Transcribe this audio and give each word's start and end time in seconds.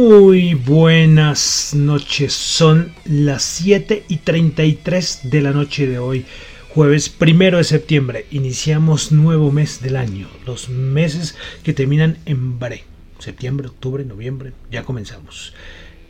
Muy 0.00 0.54
buenas 0.54 1.74
noches, 1.74 2.32
son 2.32 2.94
las 3.04 3.42
7 3.42 4.04
y 4.08 4.16
33 4.16 5.20
de 5.24 5.42
la 5.42 5.50
noche 5.50 5.86
de 5.86 5.98
hoy, 5.98 6.24
jueves 6.70 7.10
primero 7.10 7.58
de 7.58 7.64
septiembre. 7.64 8.24
Iniciamos 8.30 9.12
nuevo 9.12 9.52
mes 9.52 9.82
del 9.82 9.96
año, 9.96 10.26
los 10.46 10.70
meses 10.70 11.36
que 11.62 11.74
terminan 11.74 12.16
en 12.24 12.58
bre. 12.58 12.84
Septiembre, 13.18 13.68
octubre, 13.68 14.02
noviembre, 14.06 14.54
ya 14.70 14.84
comenzamos. 14.84 15.52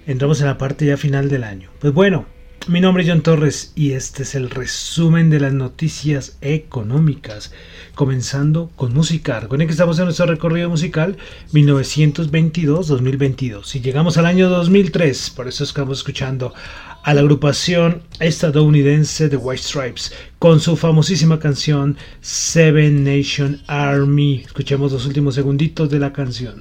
Entramos 0.07 0.41
en 0.41 0.47
la 0.47 0.57
parte 0.57 0.87
ya 0.87 0.97
final 0.97 1.29
del 1.29 1.43
año. 1.43 1.69
Pues 1.81 1.93
bueno, 1.93 2.27
mi 2.69 2.81
nombre 2.81 3.03
es 3.03 3.09
John 3.09 3.23
Torres 3.23 3.73
y 3.75 3.93
este 3.93 4.23
es 4.23 4.35
el 4.35 4.51
resumen 4.51 5.31
de 5.31 5.41
las 5.41 5.53
noticias 5.53 6.37
económicas, 6.41 7.53
comenzando 7.95 8.71
con 8.77 8.93
música. 8.93 9.41
Recuerden 9.41 9.67
que 9.67 9.73
estamos 9.73 9.99
en 9.99 10.05
nuestro 10.05 10.27
recorrido 10.27 10.69
musical 10.69 11.17
1922-2022 11.53 13.75
y 13.75 13.81
llegamos 13.81 14.19
al 14.19 14.27
año 14.27 14.49
2003, 14.49 15.31
por 15.31 15.49
eso 15.49 15.65
estamos 15.65 15.99
escuchando 15.99 16.55
a 17.03 17.15
la 17.15 17.23
agrupación 17.23 18.03
estadounidense 18.21 19.29
The 19.29 19.37
White 19.37 19.63
Stripes 19.63 20.13
con 20.39 20.61
su 20.61 20.77
famosísima 20.77 21.39
canción 21.39 21.97
Seven 22.21 23.05
Nation 23.05 23.63
Army. 23.67 24.43
Escuchemos 24.45 24.93
los 24.93 25.07
últimos 25.07 25.35
segunditos 25.35 25.91
de 25.91 25.99
la 25.99 26.13
canción. 26.13 26.61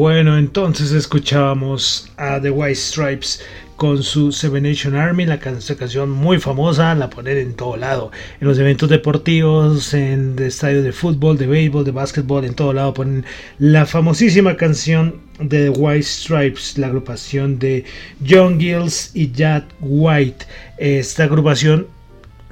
Bueno, 0.00 0.38
entonces 0.38 0.92
escuchábamos 0.92 2.10
a 2.16 2.40
The 2.40 2.48
White 2.48 2.74
Stripes 2.74 3.42
con 3.76 4.02
su 4.02 4.32
Seven 4.32 4.62
Nation 4.62 4.96
Army, 4.96 5.26
la 5.26 5.38
canción 5.38 6.10
muy 6.10 6.38
famosa, 6.38 6.94
la 6.94 7.10
ponen 7.10 7.36
en 7.36 7.52
todo 7.52 7.76
lado, 7.76 8.10
en 8.40 8.48
los 8.48 8.58
eventos 8.58 8.88
deportivos, 8.88 9.92
en 9.92 10.36
el 10.38 10.44
estadio 10.44 10.82
de 10.82 10.92
fútbol, 10.92 11.36
de 11.36 11.46
béisbol, 11.46 11.84
de 11.84 11.90
básquetbol, 11.90 12.46
en 12.46 12.54
todo 12.54 12.72
lado 12.72 12.94
ponen 12.94 13.26
la 13.58 13.84
famosísima 13.84 14.56
canción 14.56 15.16
de 15.38 15.70
The 15.70 15.78
White 15.78 16.04
Stripes, 16.04 16.78
la 16.78 16.86
agrupación 16.86 17.58
de 17.58 17.84
John 18.26 18.58
Gills 18.58 19.10
y 19.12 19.30
Jack 19.30 19.66
White. 19.82 20.46
Esta 20.78 21.24
agrupación 21.24 21.88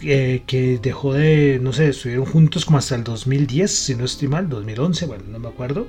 eh, 0.03 0.43
que 0.47 0.79
dejó 0.83 1.15
de, 1.15 1.59
no 1.62 1.73
sé, 1.73 1.89
estuvieron 1.89 2.27
juntos 2.27 2.67
como 2.67 2.77
hasta 2.77 2.94
el 2.94 3.05
2010, 3.05 3.71
si 3.71 3.94
no 3.94 4.05
estoy 4.05 4.29
mal, 4.29 4.51
2011, 4.51 5.06
bueno, 5.06 5.25
no 5.31 5.39
me 5.39 5.49
acuerdo. 5.49 5.87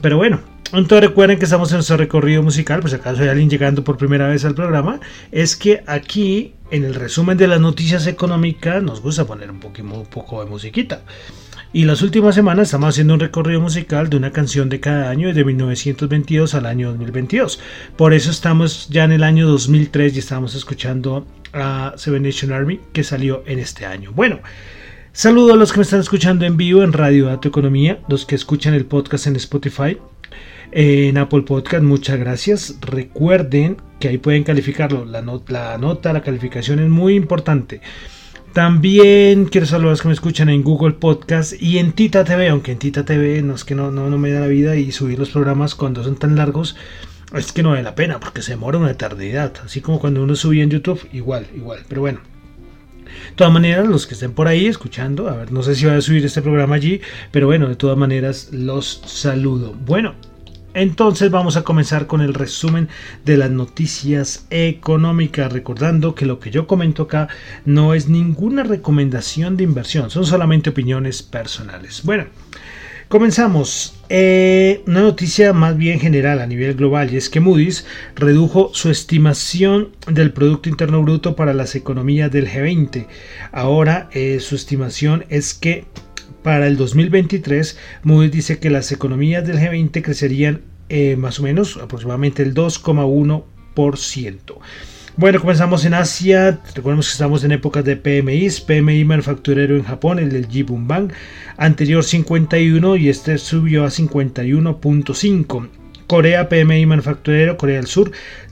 Pero 0.00 0.16
bueno, 0.16 0.40
entonces 0.72 1.08
recuerden 1.08 1.38
que 1.38 1.44
estamos 1.44 1.70
en 1.70 1.76
nuestro 1.76 1.96
recorrido 1.96 2.42
musical, 2.42 2.80
pues 2.80 2.94
acaso 2.94 3.22
hay 3.22 3.28
alguien 3.28 3.50
llegando 3.50 3.84
por 3.84 3.98
primera 3.98 4.28
vez 4.28 4.44
al 4.44 4.54
programa, 4.54 5.00
es 5.30 5.56
que 5.56 5.82
aquí 5.86 6.54
en 6.70 6.84
el 6.84 6.94
resumen 6.94 7.36
de 7.36 7.48
las 7.48 7.60
noticias 7.60 8.06
económicas 8.06 8.82
nos 8.82 9.02
gusta 9.02 9.26
poner 9.26 9.50
un, 9.50 9.60
un 9.62 10.06
poco 10.06 10.42
de 10.42 10.50
musiquita. 10.50 11.02
Y 11.74 11.84
las 11.84 12.02
últimas 12.02 12.34
semanas 12.34 12.68
estamos 12.68 12.90
haciendo 12.90 13.14
un 13.14 13.20
recorrido 13.20 13.60
musical 13.60 14.10
de 14.10 14.18
una 14.18 14.30
canción 14.30 14.68
de 14.68 14.80
cada 14.80 15.08
año, 15.08 15.28
desde 15.28 15.44
1922 15.44 16.54
al 16.54 16.66
año 16.66 16.90
2022. 16.90 17.60
Por 17.96 18.12
eso 18.12 18.30
estamos 18.30 18.88
ya 18.90 19.04
en 19.04 19.12
el 19.12 19.22
año 19.22 19.46
2003 19.48 20.14
y 20.14 20.18
estamos 20.18 20.54
escuchando 20.54 21.26
a 21.54 21.94
Seven 21.96 22.22
Nation 22.22 22.52
Army 22.52 22.78
que 22.92 23.04
salió 23.04 23.42
en 23.46 23.58
este 23.58 23.86
año. 23.86 24.12
Bueno, 24.12 24.40
Saludo 25.14 25.52
a 25.52 25.56
los 25.56 25.72
que 25.72 25.78
me 25.78 25.82
están 25.82 26.00
escuchando 26.00 26.46
en 26.46 26.56
vivo 26.56 26.82
en 26.82 26.94
Radio 26.94 27.26
Dato 27.26 27.46
Economía, 27.46 28.00
los 28.08 28.24
que 28.24 28.34
escuchan 28.34 28.72
el 28.72 28.86
podcast 28.86 29.26
en 29.26 29.36
Spotify, 29.36 29.98
en 30.72 31.18
Apple 31.18 31.42
Podcast, 31.42 31.84
muchas 31.84 32.18
gracias. 32.18 32.78
Recuerden 32.80 33.76
que 34.00 34.08
ahí 34.08 34.18
pueden 34.18 34.42
calificarlo. 34.42 35.04
La, 35.04 35.22
nota, 35.22 36.12
la 36.12 36.22
calificación 36.22 36.80
es 36.80 36.88
muy 36.88 37.14
importante. 37.14 37.80
También 38.52 39.46
quiero 39.46 39.66
saludar 39.66 39.88
a 39.88 39.92
los 39.92 40.02
que 40.02 40.08
me 40.08 40.14
escuchan 40.14 40.48
en 40.48 40.62
Google 40.62 40.94
Podcast 40.94 41.54
y 41.60 41.78
en 41.78 41.92
Tita 41.92 42.24
TV, 42.24 42.48
aunque 42.48 42.72
en 42.72 42.78
Tita 42.78 43.04
TV 43.04 43.40
no 43.42 43.54
es 43.54 43.64
que 43.64 43.74
no, 43.74 43.90
no, 43.90 44.10
no 44.10 44.18
me 44.18 44.30
da 44.30 44.40
la 44.40 44.46
vida 44.46 44.76
y 44.76 44.92
subir 44.92 45.18
los 45.18 45.30
programas 45.30 45.74
cuando 45.74 46.02
son 46.04 46.16
tan 46.16 46.36
largos 46.36 46.76
es 47.34 47.52
que 47.52 47.62
no 47.62 47.70
vale 47.70 47.82
la 47.82 47.94
pena 47.94 48.20
porque 48.20 48.42
se 48.42 48.52
demora 48.52 48.78
una 48.78 48.90
eternidad. 48.90 49.52
Así 49.64 49.80
como 49.80 50.00
cuando 50.00 50.22
uno 50.22 50.34
sube 50.34 50.60
en 50.60 50.70
YouTube, 50.70 51.00
igual, 51.12 51.46
igual. 51.54 51.80
Pero 51.88 52.02
bueno, 52.02 52.20
de 53.04 53.36
todas 53.36 53.52
maneras, 53.52 53.88
los 53.88 54.06
que 54.06 54.14
estén 54.14 54.32
por 54.32 54.48
ahí 54.48 54.66
escuchando, 54.66 55.28
a 55.28 55.36
ver, 55.36 55.52
no 55.52 55.62
sé 55.62 55.74
si 55.74 55.86
voy 55.86 55.94
a 55.94 56.00
subir 56.00 56.24
este 56.24 56.42
programa 56.42 56.74
allí, 56.74 57.00
pero 57.30 57.46
bueno, 57.46 57.68
de 57.68 57.76
todas 57.76 57.96
maneras 57.96 58.50
los 58.52 59.02
saludo. 59.06 59.72
Bueno, 59.72 60.14
entonces 60.74 61.30
vamos 61.30 61.56
a 61.56 61.64
comenzar 61.64 62.06
con 62.06 62.20
el 62.20 62.34
resumen 62.34 62.88
de 63.24 63.36
las 63.36 63.50
noticias 63.50 64.46
económicas, 64.50 65.52
recordando 65.52 66.14
que 66.14 66.26
lo 66.26 66.40
que 66.40 66.50
yo 66.50 66.66
comento 66.66 67.04
acá 67.04 67.28
no 67.64 67.94
es 67.94 68.08
ninguna 68.08 68.62
recomendación 68.62 69.56
de 69.56 69.64
inversión, 69.64 70.10
son 70.10 70.26
solamente 70.26 70.70
opiniones 70.70 71.22
personales. 71.22 72.02
Bueno, 72.04 72.26
Comenzamos. 73.12 73.94
Eh, 74.08 74.82
una 74.86 75.02
noticia 75.02 75.52
más 75.52 75.76
bien 75.76 76.00
general 76.00 76.40
a 76.40 76.46
nivel 76.46 76.74
global 76.74 77.12
y 77.12 77.18
es 77.18 77.28
que 77.28 77.40
Moody's 77.40 77.84
redujo 78.14 78.70
su 78.72 78.88
estimación 78.88 79.90
del 80.06 80.32
Producto 80.32 80.70
Interno 80.70 81.02
Bruto 81.02 81.36
para 81.36 81.52
las 81.52 81.74
economías 81.74 82.30
del 82.32 82.48
G20. 82.48 83.08
Ahora 83.52 84.08
eh, 84.12 84.40
su 84.40 84.54
estimación 84.54 85.26
es 85.28 85.52
que 85.52 85.84
para 86.42 86.66
el 86.66 86.76
2023 86.76 87.78
Moody's 88.02 88.32
dice 88.32 88.58
que 88.58 88.70
las 88.70 88.90
economías 88.92 89.46
del 89.46 89.58
G20 89.58 90.02
crecerían 90.02 90.62
eh, 90.88 91.16
más 91.16 91.40
o 91.40 91.42
menos 91.44 91.76
aproximadamente 91.76 92.42
el 92.42 92.54
2,1%. 92.54 94.58
Bueno, 95.14 95.40
comenzamos 95.40 95.84
en 95.84 95.92
Asia. 95.92 96.58
Recordemos 96.74 97.06
que 97.06 97.12
estamos 97.12 97.44
en 97.44 97.52
épocas 97.52 97.84
de 97.84 97.96
PMI. 97.96 98.48
PMI 98.66 99.04
manufacturero 99.04 99.76
en 99.76 99.82
Japón, 99.82 100.18
el 100.18 100.30
del 100.30 100.48
Jibun 100.48 100.88
Bank. 100.88 101.12
Anterior 101.58 102.02
51 102.02 102.96
y 102.96 103.10
este 103.10 103.36
subió 103.36 103.84
a 103.84 103.88
51.5. 103.88 105.68
Corea 106.06 106.48
PMI 106.48 106.86
manufacturero, 106.86 107.56
Corea 107.56 107.76
del 107.76 107.86
Sur, 107.86 108.10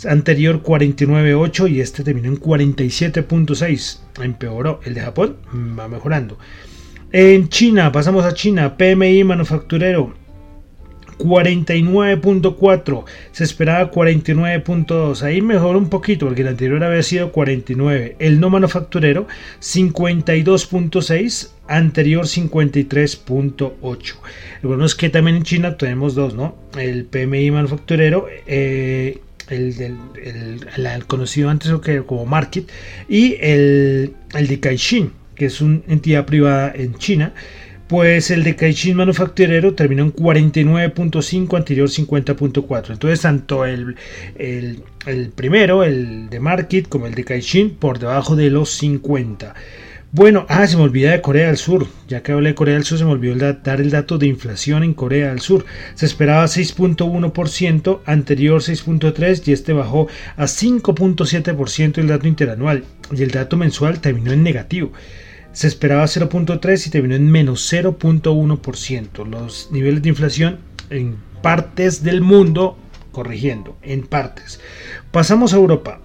anterior 0.08 0.62
49.8 0.62 1.70
y 1.70 1.80
este 1.80 2.04
terminó 2.04 2.28
en 2.28 2.40
47.6. 2.40 4.00
Empeoró. 4.22 4.80
El 4.84 4.94
de 4.94 5.00
Japón 5.00 5.36
va 5.78 5.88
mejorando. 5.88 6.38
En 7.12 7.48
China, 7.48 7.90
pasamos 7.90 8.24
a 8.24 8.34
China, 8.34 8.76
PMI 8.76 9.24
manufacturero 9.24 10.14
49.4, 11.18 13.04
se 13.32 13.42
esperaba 13.42 13.90
49.2, 13.90 15.22
ahí 15.22 15.42
mejoró 15.42 15.76
un 15.76 15.88
poquito 15.88 16.26
porque 16.26 16.42
el 16.42 16.48
anterior 16.48 16.84
había 16.84 17.02
sido 17.02 17.32
49, 17.32 18.14
el 18.20 18.38
no 18.38 18.48
manufacturero 18.48 19.26
52.6, 19.60 21.50
anterior 21.66 22.26
53.8. 22.26 24.14
Lo 24.62 24.68
bueno 24.68 24.84
es 24.84 24.94
que 24.94 25.08
también 25.10 25.38
en 25.38 25.42
China 25.42 25.76
tenemos 25.76 26.14
dos, 26.14 26.34
¿no? 26.34 26.54
El 26.78 27.06
PMI 27.06 27.50
manufacturero, 27.50 28.28
eh, 28.46 29.18
el, 29.48 29.98
el, 30.14 31.06
conocido 31.06 31.50
antes 31.50 31.72
como 32.06 32.24
Market, 32.24 32.70
y 33.08 33.34
el, 33.40 34.14
el 34.32 34.46
de 34.46 34.60
Caixin, 34.60 35.10
que 35.40 35.46
es 35.46 35.62
una 35.62 35.80
entidad 35.88 36.26
privada 36.26 36.70
en 36.74 36.94
China 36.96 37.32
pues 37.88 38.30
el 38.30 38.44
de 38.44 38.56
Caixin 38.56 38.94
manufacturero 38.94 39.74
terminó 39.74 40.04
en 40.04 40.14
49.5, 40.14 41.56
anterior 41.56 41.88
50.4. 41.88 42.90
Entonces, 42.92 43.20
tanto 43.22 43.64
el, 43.64 43.96
el, 44.36 45.30
primero, 45.34 45.82
el 45.82 46.30
de 46.30 46.38
Market, 46.38 46.88
como 46.88 47.08
el 47.08 47.16
de 47.16 47.24
Caixin, 47.24 47.70
por 47.70 47.98
debajo 47.98 48.36
de 48.36 48.48
los 48.48 48.70
50. 48.74 49.54
Bueno, 50.12 50.46
ah, 50.48 50.64
se 50.68 50.76
me 50.76 50.84
olvida 50.84 51.10
de 51.10 51.20
Corea 51.20 51.48
del 51.48 51.56
Sur. 51.56 51.88
Ya 52.06 52.22
que 52.22 52.30
hablé 52.30 52.50
de 52.50 52.54
Corea 52.54 52.74
del 52.74 52.84
Sur, 52.84 52.98
se 52.98 53.04
me 53.04 53.10
olvidó 53.10 53.54
dar 53.54 53.80
el 53.80 53.90
dato 53.90 54.18
de 54.18 54.28
inflación 54.28 54.84
en 54.84 54.94
Corea 54.94 55.30
del 55.30 55.40
Sur. 55.40 55.64
Se 55.94 56.06
esperaba 56.06 56.44
6.1%, 56.44 58.00
anterior 58.06 58.60
6.3% 58.60 59.48
y 59.48 59.52
este 59.52 59.72
bajó 59.72 60.06
a 60.36 60.44
5.7% 60.44 61.98
el 61.98 62.06
dato 62.06 62.28
interanual. 62.28 62.84
Y 63.12 63.24
el 63.24 63.32
dato 63.32 63.56
mensual 63.56 64.00
terminó 64.00 64.30
en 64.30 64.44
negativo 64.44 64.92
se 65.52 65.66
esperaba 65.66 66.04
0.3 66.04 66.86
y 66.86 66.90
terminó 66.90 67.14
en 67.14 67.30
menos 67.30 67.72
0.1%. 67.72 69.26
Los 69.26 69.70
niveles 69.72 70.02
de 70.02 70.08
inflación 70.08 70.58
en 70.90 71.16
partes 71.42 72.02
del 72.02 72.20
mundo 72.20 72.78
corrigiendo, 73.12 73.76
en 73.82 74.06
partes. 74.06 74.60
Pasamos 75.10 75.52
a 75.52 75.56
Europa. 75.56 76.00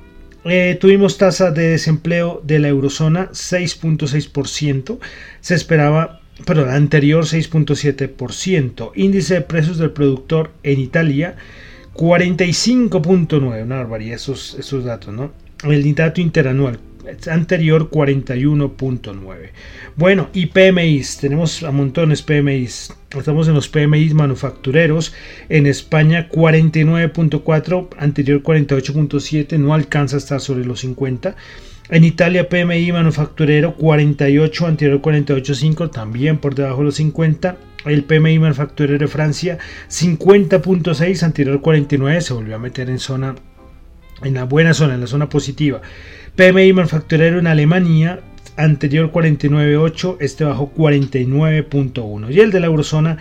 Eh, 0.46 0.78
tuvimos 0.80 1.18
tasa 1.18 1.52
de 1.52 1.70
desempleo 1.70 2.42
de 2.44 2.60
la 2.60 2.68
eurozona 2.68 3.30
6.6%. 3.32 5.00
Se 5.42 5.56
esperaba, 5.56 6.22
pero 6.46 6.66
la 6.66 6.76
anterior 6.76 7.26
6.7%. 7.26 8.92
Índice 8.96 9.36
de 9.36 9.42
precios 9.42 9.78
del 9.78 9.92
productor 9.92 10.52
en 10.64 10.80
Italia 10.80 11.36
45.9. 11.96 13.64
Una 13.64 13.78
barbaridad 13.78 14.16
esos, 14.16 14.56
esos 14.60 14.84
datos, 14.84 15.14
¿no? 15.14 15.32
El 15.64 15.96
dato 15.96 16.22
interanual 16.22 16.80
anterior 17.30 17.90
41.9. 17.90 19.50
Bueno, 19.96 20.30
y 20.34 20.48
PMIs, 20.48 21.18
tenemos 21.18 21.64
a 21.64 21.72
montones 21.72 22.22
PMIs. 22.22 22.94
Estamos 23.18 23.48
en 23.48 23.54
los 23.54 23.70
PMIs 23.70 24.14
manufactureros. 24.14 25.14
En 25.50 25.68
España 25.68 26.30
49.4, 26.30 27.88
anterior 27.98 28.42
48.7, 28.44 29.58
no 29.58 29.74
alcanza 29.74 30.18
a 30.18 30.20
estar 30.20 30.42
sobre 30.42 30.66
los 30.66 30.82
50. 30.82 31.36
En 31.90 32.04
Italia 32.04 32.50
PMI 32.50 32.92
manufacturero 32.92 33.76
48, 33.76 34.66
anterior 34.66 35.02
48.5, 35.02 35.92
también 35.92 36.40
por 36.40 36.56
debajo 36.56 36.80
de 36.80 36.86
los 36.86 36.96
50. 36.96 37.58
El 37.86 38.04
PMI 38.04 38.40
manufacturero 38.40 38.98
de 38.98 39.08
Francia 39.08 39.60
50.6, 39.90 41.24
anterior 41.24 41.62
49, 41.62 42.22
se 42.22 42.34
volvió 42.34 42.56
a 42.56 42.60
meter 42.60 42.90
en 42.90 42.98
zona 42.98 43.36
en 44.24 44.34
la 44.34 44.46
buena 44.46 44.74
zona, 44.74 44.96
en 44.96 45.02
la 45.02 45.08
zona 45.08 45.30
positiva. 45.30 45.82
PMI 46.36 46.74
manufacturero 46.74 47.40
en 47.40 47.48
Alemania, 47.48 48.20
anterior 48.58 49.12
49.8, 49.12 50.18
este 50.20 50.44
bajó 50.44 50.74
49.1. 50.76 52.34
Y 52.34 52.42
el 52.42 52.52
de 52.52 52.60
la 52.60 52.66
eurozona, 52.68 53.18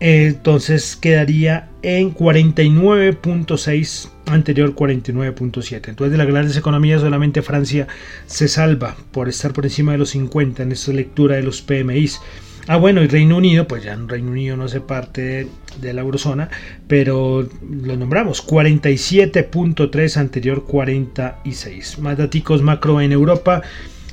entonces 0.00 0.96
quedaría 0.96 1.68
en 1.82 2.12
49.6, 2.12 4.08
anterior 4.26 4.74
49.7. 4.74 5.88
Entonces 5.90 6.10
de 6.10 6.18
las 6.18 6.26
grandes 6.26 6.56
economías 6.56 7.02
solamente 7.02 7.42
Francia 7.42 7.86
se 8.26 8.48
salva 8.48 8.96
por 9.12 9.28
estar 9.28 9.52
por 9.52 9.64
encima 9.64 9.92
de 9.92 9.98
los 9.98 10.10
50 10.10 10.64
en 10.64 10.72
esta 10.72 10.92
lectura 10.92 11.36
de 11.36 11.42
los 11.44 11.62
PMIs. 11.62 12.20
Ah, 12.66 12.76
bueno, 12.76 13.02
y 13.02 13.06
Reino 13.06 13.36
Unido, 13.36 13.66
pues 13.66 13.82
ya 13.82 13.96
Reino 14.06 14.30
Unido 14.30 14.56
no 14.56 14.68
se 14.68 14.80
parte 14.80 15.48
de, 15.80 15.92
la 15.92 16.02
eurozona, 16.02 16.50
pero 16.86 17.48
lo 17.68 17.96
nombramos, 17.96 18.46
47.3 18.46 20.16
anterior 20.16 20.64
46. 20.66 21.98
Más 21.98 22.18
datos 22.18 22.62
macro 22.62 23.00
en 23.00 23.12
Europa. 23.12 23.62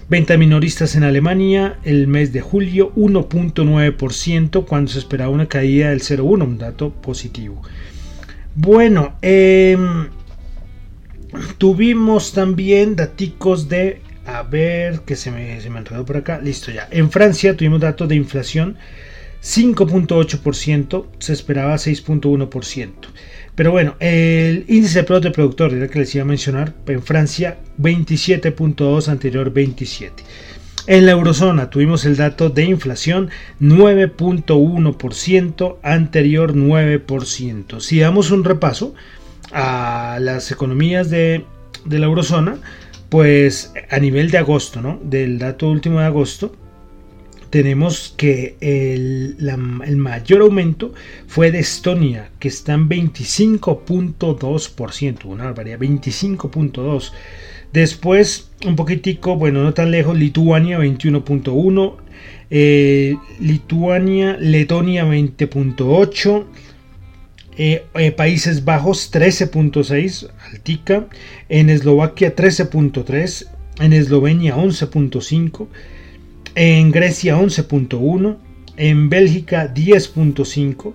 Venta 0.09 0.37
minoristas 0.37 0.95
en 0.95 1.03
Alemania 1.03 1.79
el 1.83 2.07
mes 2.07 2.31
de 2.31 2.39
julio 2.39 2.93
1.9% 2.95 4.65
cuando 4.65 4.89
se 4.89 4.99
esperaba 4.99 5.29
una 5.29 5.47
caída 5.47 5.89
del 5.89 5.99
0.1, 5.99 6.43
un 6.45 6.57
dato 6.57 6.93
positivo. 6.93 7.61
Bueno, 8.55 9.17
em, 9.21 10.07
tuvimos 11.57 12.31
también 12.31 12.95
datos 12.95 13.67
de 13.67 14.01
a 14.27 14.43
ver, 14.43 14.99
que 15.01 15.15
se 15.15 15.31
me, 15.31 15.59
se 15.61 15.69
me 15.69 15.79
enredó 15.79 16.05
por 16.05 16.17
acá. 16.17 16.39
Listo 16.39 16.71
ya. 16.71 16.87
En 16.91 17.09
Francia 17.09 17.55
tuvimos 17.55 17.79
datos 17.79 18.09
de 18.09 18.15
inflación 18.15 18.77
5.8%, 19.41 21.05
se 21.19 21.33
esperaba 21.33 21.75
6.1%. 21.75 22.91
Pero 23.55 23.71
bueno, 23.71 23.95
el 23.99 24.65
índice 24.67 24.99
de 24.99 25.05
producto 25.05 25.31
productor, 25.31 25.73
era 25.73 25.87
que 25.87 25.99
les 25.99 26.13
iba 26.13 26.23
a 26.23 26.25
mencionar, 26.25 26.73
en 26.85 27.01
Francia 27.01 27.57
27.2, 27.79 29.07
anterior 29.07 29.51
27. 29.51 30.23
En 30.87 31.05
la 31.05 31.13
eurozona 31.13 31.69
tuvimos 31.69 32.03
el 32.05 32.17
dato 32.17 32.49
de 32.49 32.65
inflación 32.65 33.29
9.1%, 33.61 35.77
anterior 35.81 36.53
9%. 36.53 37.79
Si 37.79 37.99
damos 37.99 38.31
un 38.31 38.43
repaso 38.43 38.93
a 39.51 40.17
las 40.21 40.51
economías 40.51 41.09
de, 41.09 41.45
de 41.85 41.99
la 41.99 42.05
eurozona, 42.05 42.57
pues 43.09 43.73
a 43.89 43.99
nivel 43.99 44.31
de 44.31 44.39
agosto, 44.39 44.81
¿no? 44.81 44.99
Del 45.03 45.37
dato 45.39 45.69
último 45.69 45.99
de 45.99 46.05
agosto, 46.05 46.55
tenemos 47.49 48.13
que 48.17 48.57
el, 48.59 49.37
mayor 49.97 50.41
aumento 50.41 50.93
fue 51.27 51.51
de 51.51 51.59
Estonia, 51.59 52.29
que 52.39 52.49
está 52.49 52.73
en 52.73 52.89
25.2%, 52.89 55.25
una 55.25 55.45
barbaridad, 55.45 55.79
25.2%. 55.79 57.11
Después, 57.73 58.51
un 58.65 58.75
poquitico, 58.75 59.35
bueno, 59.35 59.63
no 59.63 59.73
tan 59.73 59.91
lejos, 59.91 60.17
Lituania 60.17 60.79
21.1%, 60.79 61.95
Eh, 62.49 63.17
Lituania, 63.39 64.37
Letonia 64.39 65.05
20.8. 65.05 66.45
Eh, 67.57 67.85
eh, 67.95 68.11
Países 68.11 68.63
Bajos 68.63 69.11
13.6, 69.11 70.29
Altica. 70.51 71.07
En 71.49 71.69
Eslovaquia 71.69 72.35
13.3. 72.35 73.47
En 73.79 73.93
Eslovenia 73.93 74.55
11.5. 74.55 75.67
En 76.55 76.91
Grecia 76.91 77.37
11.1. 77.37 78.37
En 78.77 79.09
Bélgica 79.09 79.73
10.5 79.73 80.93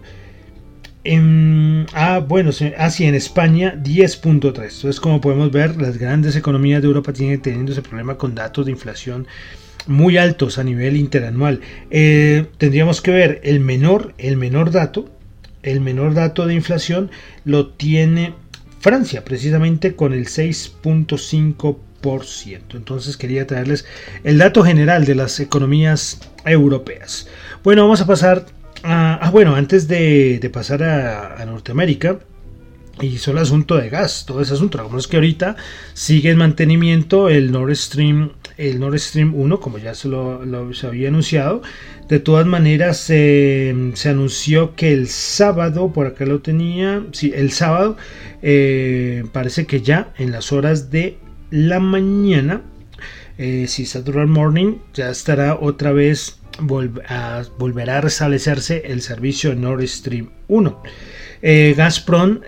en, 1.04 1.87
ah, 1.95 2.21
bueno, 2.26 2.50
así 2.50 2.73
ah, 2.76 3.09
en 3.09 3.14
España 3.14 3.75
10.3. 3.75 4.47
Entonces, 4.47 5.00
como 5.00 5.21
podemos 5.21 5.50
ver, 5.50 5.81
las 5.81 5.99
grandes 5.99 6.37
economías 6.37 6.81
de 6.81 6.88
Europa 6.88 7.12
tienen 7.12 7.40
teniendo 7.42 7.73
ese 7.73 7.83
problema 7.83 8.16
con 8.16 8.35
datos 8.35 8.66
de 8.66 8.73
inflación 8.73 9.26
muy 9.87 10.16
altos 10.16 10.59
a 10.59 10.64
nivel 10.64 10.97
interanual. 10.97 11.61
Eh, 11.90 12.47
tendríamos 12.59 13.00
que 13.00 13.11
ver 13.11 13.40
el 13.42 13.59
menor, 13.59 14.14
el 14.19 14.37
menor 14.37 14.71
dato, 14.71 15.11
el 15.62 15.81
menor 15.81 16.14
dato 16.14 16.47
de 16.47 16.54
inflación 16.54 17.11
lo 17.45 17.69
tiene 17.69 18.35
Francia, 18.81 19.25
precisamente 19.25 19.95
con 19.95 20.12
el 20.12 20.26
6.5%. 20.26 22.61
Entonces 22.75 23.16
quería 23.16 23.47
traerles 23.47 23.85
el 24.25 24.38
dato 24.38 24.64
general 24.64 25.04
de 25.04 25.14
las 25.14 25.38
economías 25.40 26.21
europeas. 26.45 27.28
Bueno, 27.62 27.83
vamos 27.83 28.00
a 28.00 28.07
pasar 28.07 28.47
Ah, 28.85 29.19
ah, 29.23 29.31
bueno, 29.31 29.54
antes 29.54 29.87
de, 29.87 30.50
pasar 30.52 30.83
a, 30.83 31.45
Norteamérica, 31.45 32.19
y 33.00 33.19
solo 33.19 33.38
el 33.38 33.45
asunto 33.45 33.76
de 33.76 33.88
gas, 33.88 34.25
todo 34.26 34.40
ese 34.40 34.54
asunto. 34.54 34.78
Recordemos 34.78 35.07
que 35.07 35.16
ahorita 35.16 35.57
sigue 35.95 36.31
en 36.31 36.38
mantenimiento 36.38 37.28
el 37.28 37.52
Nord 37.52 37.75
Stream, 37.76 38.33
el 38.62 38.78
Nord 38.78 38.99
Stream 38.99 39.35
1, 39.35 39.61
como 39.61 39.78
ya 39.78 39.95
se 39.95 40.09
lo, 40.09 40.73
se 40.73 40.87
había 40.87 41.09
anunciado. 41.09 41.62
De 42.09 42.21
todas 42.21 42.47
maneras, 42.47 42.99
se 42.99 43.75
anunció 44.04 44.75
que 44.76 44.92
el 44.92 45.09
sábado, 45.09 45.92
por 45.92 46.07
acá 46.07 46.25
lo 46.26 46.40
tenía, 46.40 47.04
sí, 47.12 47.33
el 47.35 47.50
sábado, 47.50 47.97
eh, 48.42 49.25
parece 49.33 49.66
que 49.66 49.83
ya 49.83 50.12
en 50.19 50.31
las 50.31 50.52
horas 50.52 50.90
de 50.90 51.19
la 51.50 51.81
mañana, 51.81 52.62
eh, 53.38 53.66
si 53.66 53.85
Saturday 53.85 54.26
Morning, 54.26 54.76
ya 54.95 55.11
estará 55.11 55.59
otra 55.61 55.92
vez 55.92 56.38
volverá 56.61 57.99
a 57.99 58.00
restablecerse 58.02 58.83
el 58.87 59.00
servicio 59.00 59.54
Nord 59.54 59.87
Stream 59.87 60.31
1. 60.49 60.83
Eh, 61.40 61.75
Gazprom 61.76 62.40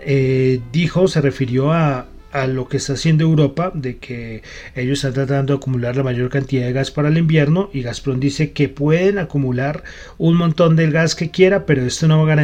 dijo, 0.71 1.07
se 1.07 1.21
refirió 1.21 1.73
a, 1.73 2.07
a 2.35 2.47
lo 2.47 2.67
que 2.67 2.77
está 2.77 2.93
haciendo 2.93 3.23
Europa, 3.23 3.71
de 3.73 3.95
que 3.95 4.43
ellos 4.75 4.99
están 4.99 5.13
tratando 5.13 5.53
de 5.53 5.57
acumular 5.57 5.95
la 5.95 6.03
mayor 6.03 6.29
cantidad 6.29 6.65
de 6.65 6.73
gas 6.73 6.91
para 6.91 7.07
el 7.07 7.17
invierno 7.17 7.69
y 7.71 7.81
Gazprom 7.81 8.19
dice 8.19 8.51
que 8.51 8.67
pueden 8.67 9.19
acumular 9.19 9.85
un 10.17 10.35
montón 10.35 10.75
del 10.75 10.91
gas 10.91 11.15
que 11.15 11.31
quiera, 11.31 11.65
pero 11.65 11.85
esto 11.85 12.09
no 12.09 12.25
va 12.25 12.33
a 12.33 12.35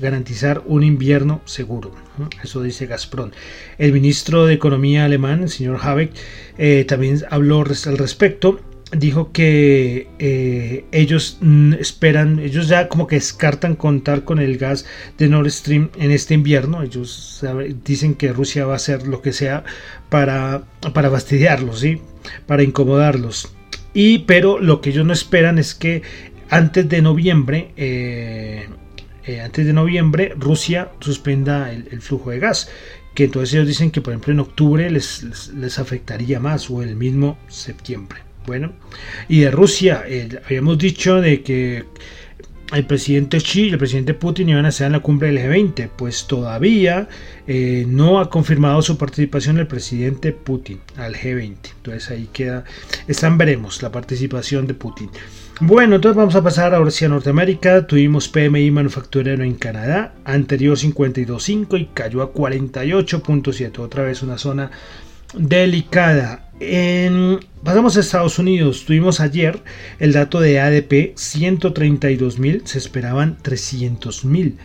garantizar 0.00 0.62
un 0.64 0.82
invierno 0.82 1.42
seguro. 1.44 1.92
Eso 2.42 2.62
dice 2.62 2.86
Gazprom. 2.86 3.32
El 3.76 3.92
ministro 3.92 4.46
de 4.46 4.54
Economía 4.54 5.04
alemán, 5.04 5.42
el 5.42 5.50
señor 5.50 5.78
Habeck, 5.82 6.12
eh, 6.56 6.86
también 6.88 7.18
habló 7.28 7.60
al 7.60 7.98
respecto 7.98 8.60
dijo 8.92 9.32
que 9.32 10.08
eh, 10.18 10.84
ellos 10.92 11.38
mm, 11.40 11.74
esperan, 11.74 12.38
ellos 12.38 12.68
ya 12.68 12.88
como 12.88 13.06
que 13.06 13.16
descartan 13.16 13.74
contar 13.76 14.24
con 14.24 14.38
el 14.38 14.58
gas 14.58 14.86
de 15.18 15.28
Nord 15.28 15.50
Stream 15.50 15.90
en 15.96 16.10
este 16.10 16.34
invierno. 16.34 16.82
Ellos 16.82 17.44
dicen 17.84 18.14
que 18.14 18.32
Rusia 18.32 18.66
va 18.66 18.74
a 18.74 18.76
hacer 18.76 19.06
lo 19.06 19.22
que 19.22 19.32
sea 19.32 19.64
para, 20.08 20.64
para 20.92 21.10
fastidiarlos, 21.10 21.80
¿sí? 21.80 22.00
para 22.46 22.62
incomodarlos. 22.62 23.52
Y 23.92 24.20
pero 24.20 24.58
lo 24.58 24.80
que 24.80 24.90
ellos 24.90 25.06
no 25.06 25.12
esperan 25.12 25.58
es 25.58 25.74
que 25.74 26.02
antes 26.50 26.88
de 26.88 27.02
noviembre, 27.02 27.72
eh, 27.76 28.68
eh, 29.24 29.40
antes 29.40 29.66
de 29.66 29.72
noviembre, 29.72 30.34
Rusia 30.36 30.90
suspenda 31.00 31.72
el, 31.72 32.00
flujo 32.00 32.30
de 32.30 32.38
gas 32.38 32.70
que 33.14 33.24
entonces 33.24 33.54
ellos 33.54 33.68
dicen 33.68 33.92
que 33.92 34.00
por 34.00 34.12
ejemplo 34.12 34.32
en 34.32 34.40
octubre 34.40 34.90
les, 34.90 35.52
les 35.54 35.78
afectaría 35.78 36.40
más 36.40 36.68
o 36.68 36.82
el 36.82 36.96
mismo 36.96 37.38
septiembre. 37.46 38.33
Bueno, 38.46 38.72
y 39.28 39.40
de 39.40 39.50
Rusia, 39.50 40.04
habíamos 40.44 40.78
dicho 40.78 41.20
de 41.20 41.42
que 41.42 41.84
el 42.72 42.86
presidente 42.86 43.38
Xi 43.38 43.68
y 43.68 43.70
el 43.70 43.78
presidente 43.78 44.14
Putin 44.14 44.48
iban 44.48 44.66
a 44.66 44.70
estar 44.70 44.86
en 44.86 44.92
la 44.92 45.00
cumbre 45.00 45.28
del 45.28 45.38
G20, 45.38 45.90
pues 45.96 46.26
todavía 46.26 47.08
eh, 47.46 47.84
no 47.86 48.18
ha 48.18 48.30
confirmado 48.30 48.82
su 48.82 48.98
participación 48.98 49.58
el 49.58 49.66
presidente 49.66 50.32
Putin 50.32 50.80
al 50.96 51.14
G20. 51.14 51.56
Entonces 51.76 52.10
ahí 52.10 52.28
queda, 52.32 52.64
están 53.06 53.38
veremos 53.38 53.82
la 53.82 53.92
participación 53.92 54.66
de 54.66 54.74
Putin. 54.74 55.10
Bueno, 55.60 55.96
entonces 55.96 56.16
vamos 56.16 56.34
a 56.34 56.42
pasar 56.42 56.74
ahora 56.74 56.88
hacia 56.88 57.08
Norteamérica. 57.08 57.86
Tuvimos 57.86 58.28
PMI 58.28 58.70
manufacturero 58.72 59.44
en 59.44 59.54
Canadá, 59.54 60.14
anterior 60.24 60.76
52.5 60.76 61.80
y 61.80 61.86
cayó 61.94 62.22
a 62.22 62.32
48.7. 62.32 63.78
Otra 63.78 64.02
vez 64.02 64.22
una 64.22 64.36
zona 64.36 64.70
delicada. 65.32 66.43
Pasamos 67.62 67.96
a 67.96 68.00
Estados 68.00 68.38
Unidos. 68.38 68.84
Tuvimos 68.84 69.20
ayer 69.20 69.62
el 69.98 70.12
dato 70.12 70.40
de 70.40 70.60
ADP 70.60 71.16
132 71.16 72.38
mil, 72.38 72.62
se 72.66 72.78
esperaban 72.78 73.38
300 73.42 74.24
mil. 74.24 74.58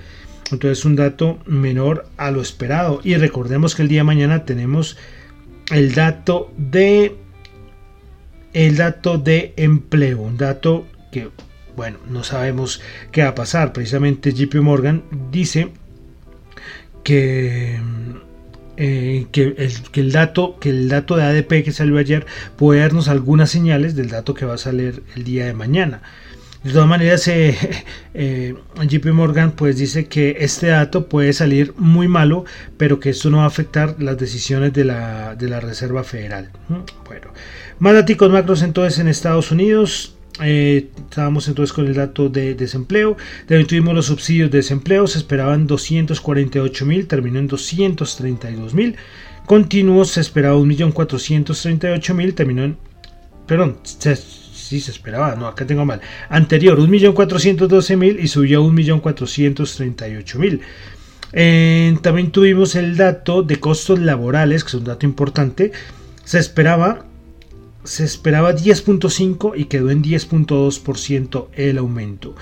Entonces 0.52 0.86
un 0.86 0.96
dato 0.96 1.40
menor 1.46 2.08
a 2.18 2.32
lo 2.32 2.42
esperado. 2.42 3.02
Y 3.04 3.16
recordemos 3.16 3.76
que 3.76 3.84
el 3.84 3.88
día 3.88 4.02
de 4.02 4.06
mañana 4.06 4.46
tenemos 4.46 4.98
el 5.72 5.94
dato 5.94 6.52
de 6.58 7.16
el 8.54 8.78
dato 8.78 9.18
de 9.20 9.54
empleo, 9.58 10.22
un 10.22 10.38
dato 10.38 10.88
que 11.12 11.30
bueno, 11.76 12.00
no 12.10 12.24
sabemos 12.24 12.82
qué 13.12 13.24
va 13.24 13.30
a 13.30 13.36
pasar. 13.36 13.74
Precisamente 13.74 14.34
JP 14.34 14.56
Morgan 14.56 15.04
dice 15.32 15.72
que 17.04 17.80
eh, 18.82 19.28
que, 19.34 19.56
el, 19.94 20.12
dato, 20.14 20.58
que 20.58 20.70
el 20.70 20.88
dato 20.88 21.18
de 21.18 21.24
ADP 21.24 21.66
que 21.66 21.74
salió 21.74 21.98
ayer 21.98 22.26
puede 22.56 22.80
darnos 22.80 23.10
algunas 23.10 23.50
señales 23.50 23.94
del 23.94 24.10
dato 24.10 24.34
que 24.34 24.46
va 24.46 24.54
a 24.54 24.58
salir 24.58 25.04
el 25.18 25.26
día 25.26 25.46
de 25.46 25.54
mañana. 25.54 26.02
De 26.64 26.72
todas 26.72 26.88
maneras, 26.88 27.28
eh, 27.28 27.58
eh 28.14 28.56
JP 28.82 29.08
Morgan 29.08 29.52
pues 29.52 29.78
dice 29.78 30.08
que 30.08 30.38
este 30.40 30.68
dato 30.68 31.10
puede 31.10 31.34
salir 31.34 31.74
muy 31.76 32.08
malo, 32.08 32.46
pero 32.78 33.02
que 33.02 33.10
esto 33.10 33.30
no 33.30 33.40
va 33.40 33.44
a 33.44 33.48
afectar 33.48 34.02
las 34.02 34.18
decisiones 34.18 34.72
de 34.72 34.86
la, 34.86 35.36
de 35.36 35.50
la 35.50 35.60
Reserva 35.60 36.06
Federal. 36.06 36.50
Bueno, 37.06 37.34
más 37.80 37.94
datos 37.94 38.30
macros 38.32 38.64
entonces 38.64 38.98
en 39.00 39.10
Estados 39.10 39.52
Unidos. 39.52 40.16
Eh, 40.42 40.90
estábamos 40.98 41.48
entonces 41.48 41.74
con 41.74 41.88
el 41.88 41.96
dato 41.96 42.30
de 42.30 42.56
desempleo. 42.56 43.18
También 43.48 43.68
tuvimos 43.68 43.94
los 43.94 44.06
subsidios 44.06 44.52
de 44.52 44.60
desempleo. 44.60 45.08
Se 45.08 45.20
esperaban 45.20 45.68
248 45.68 46.86
mil, 46.86 47.08
terminó 47.08 47.40
en 47.40 47.48
232 47.48 48.74
mil. 48.74 48.96
Continuos 49.50 50.12
se 50.12 50.22
esperaba 50.22 50.58
1.438.000, 50.58 52.36
terminó 52.36 52.64
en... 52.64 52.78
Perdón, 53.48 53.80
se, 53.82 54.16
sí 54.16 54.80
se 54.80 54.92
esperaba, 54.92 55.36
no, 55.36 55.48
acá 55.48 55.66
tengo 55.66 55.86
mal. 55.86 56.02
Anterior, 56.30 56.78
1.412.000 56.78 58.20
y 58.22 58.28
subió 58.28 58.64
a 58.64 58.68
1.438.000. 58.68 60.60
Eh, 61.34 61.98
también 62.04 62.32
tuvimos 62.32 62.76
el 62.76 62.96
dato 62.96 63.42
de 63.42 63.56
costos 63.60 63.98
laborales, 63.98 64.64
que 64.64 64.68
es 64.68 64.74
un 64.76 64.84
dato 64.84 65.08
importante. 65.08 65.72
Se 66.24 66.38
esperaba 66.38 67.08
se 67.90 68.04
esperaba 68.04 68.56
10.5 68.56 69.54
y 69.56 69.66
quedó 69.66 69.90
en 69.90 70.04
10.2% 70.04 71.48
el 71.56 71.80
aumento. 71.80 72.36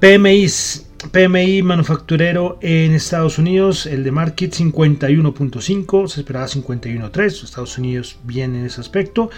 PMI, 0.00 0.46
PMI 1.12 1.62
manufacturero 1.62 2.58
en 2.62 2.92
Estados 2.92 3.38
Unidos, 3.38 3.84
el 3.84 4.04
de 4.04 4.10
Market 4.10 4.54
51.5, 4.54 6.08
se 6.08 6.20
esperaba 6.20 6.46
51.3, 6.46 7.44
Estados 7.44 7.76
Unidos 7.76 8.16
bien 8.24 8.56
en 8.56 8.64
ese 8.64 8.80
aspecto. 8.80 9.28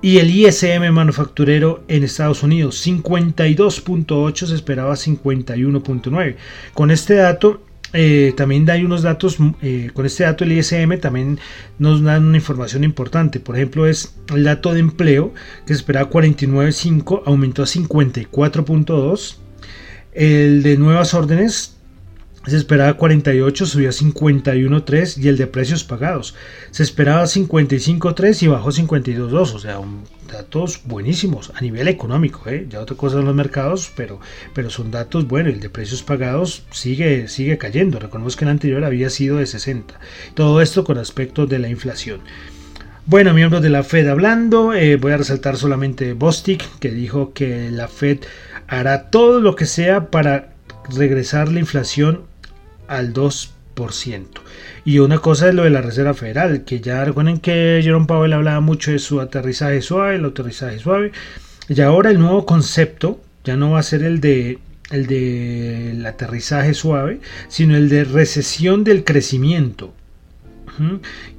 Y 0.00 0.18
el 0.18 0.30
ISM 0.30 0.92
manufacturero 0.92 1.82
en 1.88 2.04
Estados 2.04 2.44
Unidos 2.44 2.86
52.8, 2.86 4.46
se 4.46 4.54
esperaba 4.54 4.94
51.9. 4.94 6.36
Con 6.72 6.92
este 6.92 7.14
dato 7.14 7.62
eh, 7.92 8.34
también 8.36 8.68
hay 8.70 8.84
unos 8.84 9.02
datos, 9.02 9.38
eh, 9.62 9.90
con 9.94 10.04
este 10.04 10.24
dato 10.24 10.44
el 10.44 10.52
ISM 10.52 10.98
también 11.00 11.38
nos 11.78 12.02
dan 12.02 12.26
una 12.26 12.36
información 12.36 12.84
importante. 12.84 13.40
Por 13.40 13.56
ejemplo, 13.56 13.86
es 13.86 14.14
el 14.34 14.44
dato 14.44 14.74
de 14.74 14.80
empleo 14.80 15.32
que 15.66 15.74
se 15.74 15.78
esperaba 15.78 16.10
49.5, 16.10 17.22
aumentó 17.24 17.62
a 17.62 17.66
54.2. 17.66 19.36
El 20.12 20.62
de 20.62 20.76
nuevas 20.76 21.14
órdenes 21.14 21.76
se 22.46 22.56
esperaba 22.56 22.94
48, 22.94 23.66
subió 23.66 23.88
a 23.88 23.92
51.3 23.92 25.18
y 25.22 25.28
el 25.28 25.36
de 25.36 25.46
precios 25.46 25.84
pagados 25.84 26.34
se 26.70 26.82
esperaba 26.82 27.24
55.3 27.24 28.42
y 28.42 28.46
bajó 28.46 28.70
52.2, 28.70 29.54
o 29.54 29.58
sea, 29.58 29.80
datos 30.28 30.82
buenísimos 30.84 31.50
a 31.54 31.60
nivel 31.60 31.88
económico, 31.88 32.48
¿eh? 32.48 32.66
ya 32.68 32.80
otra 32.80 32.96
cosa 32.96 33.16
son 33.16 33.24
los 33.24 33.34
mercados, 33.34 33.90
pero, 33.96 34.20
pero 34.54 34.70
son 34.70 34.90
datos 34.90 35.26
buenos, 35.26 35.52
el 35.52 35.60
de 35.60 35.70
precios 35.70 36.02
pagados 36.02 36.64
sigue, 36.70 37.26
sigue 37.26 37.58
cayendo, 37.58 37.98
recordemos 37.98 38.36
que 38.36 38.44
el 38.44 38.50
anterior 38.50 38.84
había 38.84 39.10
sido 39.10 39.38
de 39.38 39.46
60, 39.46 39.98
todo 40.34 40.60
esto 40.60 40.84
con 40.84 40.98
aspecto 40.98 41.46
de 41.46 41.58
la 41.58 41.68
inflación. 41.68 42.20
Bueno, 43.06 43.32
miembros 43.32 43.62
de 43.62 43.70
la 43.70 43.82
Fed 43.82 44.06
hablando, 44.06 44.74
eh, 44.74 44.96
voy 44.96 45.12
a 45.12 45.16
resaltar 45.16 45.56
solamente 45.56 46.12
Bostic, 46.12 46.62
que 46.78 46.90
dijo 46.90 47.32
que 47.32 47.70
la 47.70 47.88
Fed 47.88 48.18
hará 48.66 49.10
todo 49.10 49.40
lo 49.40 49.56
que 49.56 49.64
sea 49.64 50.10
para 50.10 50.50
regresar 50.94 51.50
la 51.50 51.60
inflación 51.60 52.24
al 52.86 53.14
2%. 53.14 53.57
Y 54.84 54.98
una 54.98 55.18
cosa 55.18 55.48
es 55.48 55.54
lo 55.54 55.64
de 55.64 55.70
la 55.70 55.82
Reserva 55.82 56.14
Federal, 56.14 56.64
que 56.64 56.80
ya 56.80 57.04
recuerden 57.04 57.38
que 57.38 57.80
Jerome 57.82 58.06
Powell 58.06 58.32
hablaba 58.32 58.60
mucho 58.60 58.90
de 58.90 58.98
su 58.98 59.20
aterrizaje 59.20 59.82
suave, 59.82 60.16
el 60.16 60.24
aterrizaje 60.24 60.78
suave, 60.78 61.12
y 61.68 61.80
ahora 61.80 62.10
el 62.10 62.18
nuevo 62.18 62.44
concepto 62.46 63.20
ya 63.44 63.56
no 63.56 63.72
va 63.72 63.80
a 63.80 63.82
ser 63.82 64.02
el 64.02 64.20
de 64.20 64.58
el 64.90 65.06
del 65.06 66.04
aterrizaje 66.06 66.74
suave, 66.74 67.20
sino 67.48 67.76
el 67.76 67.88
de 67.88 68.04
recesión 68.04 68.84
del 68.84 69.04
crecimiento. 69.04 69.92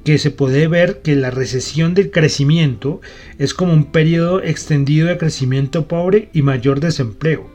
Que 0.04 0.18
se 0.18 0.30
puede 0.30 0.68
ver 0.68 1.00
que 1.00 1.16
la 1.16 1.30
recesión 1.30 1.94
del 1.94 2.10
crecimiento 2.10 3.00
es 3.38 3.54
como 3.54 3.72
un 3.72 3.86
periodo 3.86 4.42
extendido 4.42 5.08
de 5.08 5.16
crecimiento 5.16 5.88
pobre 5.88 6.28
y 6.34 6.42
mayor 6.42 6.78
desempleo. 6.80 7.48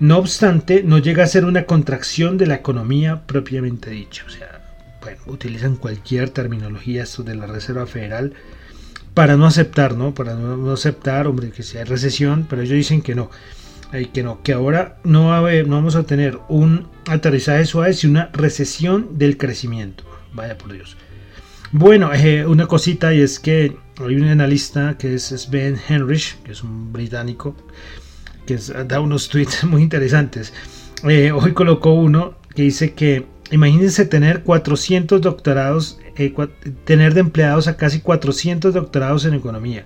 No 0.00 0.18
obstante, 0.18 0.84
no 0.84 0.98
llega 0.98 1.24
a 1.24 1.26
ser 1.26 1.44
una 1.44 1.64
contracción 1.64 2.38
de 2.38 2.46
la 2.46 2.54
economía 2.54 3.26
propiamente 3.26 3.90
dicha. 3.90 4.24
O 4.26 4.30
sea, 4.30 4.60
bueno, 5.02 5.20
utilizan 5.26 5.76
cualquier 5.76 6.30
terminología 6.30 7.02
esto 7.02 7.24
de 7.24 7.34
la 7.34 7.46
Reserva 7.46 7.86
Federal 7.86 8.32
para 9.14 9.36
no 9.36 9.46
aceptar, 9.46 9.96
¿no? 9.96 10.14
Para 10.14 10.34
no, 10.34 10.70
aceptar, 10.72 11.26
hombre, 11.26 11.50
que 11.50 11.64
sea 11.64 11.84
recesión, 11.84 12.46
pero 12.48 12.62
ellos 12.62 12.76
dicen 12.76 13.02
que 13.02 13.16
no. 13.16 13.30
Que 14.12 14.22
no, 14.22 14.42
que 14.42 14.52
ahora 14.52 14.98
no, 15.02 15.28
va 15.28 15.50
no 15.62 15.76
vamos 15.76 15.96
a 15.96 16.02
tener 16.04 16.38
un 16.48 16.86
aterrizaje 17.06 17.64
suave, 17.64 17.94
sino 17.94 18.12
una 18.12 18.30
recesión 18.32 19.18
del 19.18 19.36
crecimiento. 19.36 20.04
Vaya 20.34 20.56
por 20.58 20.72
Dios. 20.72 20.96
Bueno, 21.72 22.12
eh, 22.14 22.46
una 22.46 22.66
cosita 22.66 23.12
y 23.12 23.22
es 23.22 23.40
que 23.40 23.76
hay 23.98 24.14
un 24.14 24.28
analista 24.28 24.96
que 24.96 25.14
es 25.14 25.48
Ben 25.50 25.76
Henrich, 25.88 26.40
que 26.44 26.52
es 26.52 26.62
un 26.62 26.92
británico, 26.92 27.56
que 28.48 28.56
da 28.84 29.00
unos 29.00 29.28
tweets 29.28 29.64
muy 29.72 29.82
interesantes. 29.82 30.54
Eh, 31.06 31.30
hoy 31.32 31.52
colocó 31.52 31.92
uno 31.92 32.34
que 32.54 32.62
dice 32.62 32.94
que 32.94 33.26
imagínense 33.50 34.06
tener 34.06 34.42
400 34.42 35.20
doctorados, 35.20 35.98
eh, 36.16 36.34
tener 36.84 37.12
de 37.12 37.20
empleados 37.20 37.68
a 37.68 37.76
casi 37.76 38.00
400 38.00 38.72
doctorados 38.72 39.26
en 39.26 39.34
economía. 39.34 39.84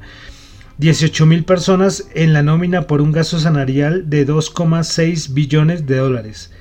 18 0.78 1.26
mil 1.26 1.45
personas 1.45 2.07
en 2.14 2.33
la 2.33 2.42
nómina 2.42 2.87
por 2.87 3.02
un 3.02 3.12
gasto 3.12 3.38
salarial 3.38 4.09
de 4.09 4.26
2,6 4.26 5.35
billones 5.35 5.87
de 5.87 5.97
dólares. 5.97 6.52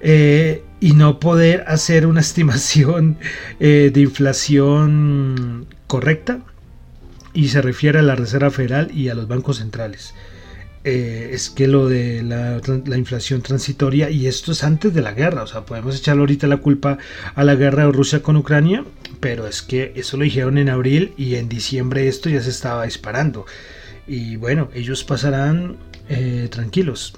Eh, 0.00 0.62
y 0.80 0.92
no 0.92 1.18
poder 1.18 1.64
hacer 1.66 2.06
una 2.06 2.20
estimación 2.28 3.18
de 3.58 4.00
inflación 4.00 5.66
correcta 5.88 6.38
y 7.34 7.48
se 7.48 7.60
refiere 7.60 7.98
a 7.98 8.02
la 8.02 8.14
Reserva 8.14 8.50
Federal 8.50 8.90
y 8.94 9.08
a 9.08 9.14
los 9.14 9.26
bancos 9.26 9.58
centrales. 9.58 10.14
Eh, 10.84 11.30
es 11.32 11.50
que 11.50 11.66
lo 11.66 11.88
de 11.88 12.22
la, 12.22 12.60
la, 12.86 12.96
inflación 12.96 13.42
transitoria 13.42 14.10
y 14.10 14.26
esto 14.26 14.52
es 14.52 14.62
antes 14.62 14.94
de 14.94 15.02
la 15.02 15.12
guerra, 15.12 15.42
o 15.42 15.46
sea, 15.46 15.66
podemos 15.66 15.96
echarle 15.96 16.20
ahorita 16.20 16.46
la 16.46 16.58
culpa 16.58 16.98
a 17.34 17.44
la 17.44 17.56
guerra 17.56 17.84
de 17.84 17.92
Rusia 17.92 18.22
con 18.22 18.36
Ucrania, 18.36 18.84
pero 19.20 19.46
es 19.46 19.62
que 19.62 19.92
eso 19.96 20.16
lo 20.16 20.24
dijeron 20.24 20.56
en 20.56 20.68
abril 20.68 21.12
y 21.16 21.34
en 21.34 21.48
diciembre 21.48 22.06
esto 22.06 22.30
ya 22.30 22.40
se 22.40 22.50
estaba 22.50 22.84
disparando. 22.84 23.44
Y 24.06 24.36
bueno, 24.36 24.70
ellos 24.72 25.04
pasarán 25.04 25.76
tranquilos, 26.50 27.14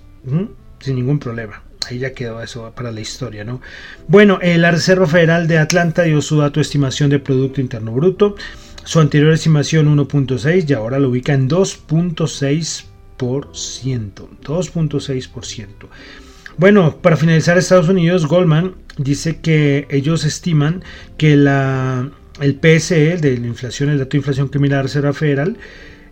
sin 0.81 0.97
ningún 0.97 1.21
problema 1.21 1.63
ahí 1.89 1.99
ya 1.99 2.13
quedó 2.13 2.43
eso 2.43 2.73
para 2.75 2.93
la 2.93 3.01
historia, 3.01 3.45
¿no? 3.45 3.61
Bueno, 4.09 4.39
eh, 4.43 4.59
la 4.59 4.71
Reserva 4.71 5.07
Federal 5.07 5.49
de 5.49 5.59
Atlanta 5.59 6.03
dio 6.03 6.21
su 6.23 6.39
dato 6.39 6.61
de 6.61 6.63
estimación 6.63 7.11
de 7.11 7.19
Producto 7.19 7.61
Interno 7.61 7.93
Bruto. 7.93 8.37
Su 8.85 9.01
anterior 9.01 9.33
estimación 9.33 9.95
1.6 9.95 10.69
y 10.69 10.73
ahora 10.73 10.99
lo 10.99 11.11
ubica 11.11 11.35
en 11.35 11.49
2.6%. 11.49 12.90
2.6%. 13.21 15.67
Bueno, 16.57 16.97
para 17.01 17.17
finalizar 17.17 17.57
Estados 17.57 17.89
Unidos, 17.89 18.27
Goldman 18.27 18.75
dice 18.99 19.41
que 19.41 19.87
ellos 19.91 20.25
estiman 20.25 20.83
que 21.17 21.37
la, 21.37 22.11
el 22.41 22.55
PSE 22.55 23.17
de 23.17 23.39
la 23.39 23.47
inflación, 23.47 23.91
el 23.91 23.99
dato 23.99 24.11
de 24.11 24.19
inflación 24.19 24.49
que 24.49 24.59
mira 24.59 24.77
la 24.77 24.83
Reserva 24.83 25.13
Federal, 25.13 25.57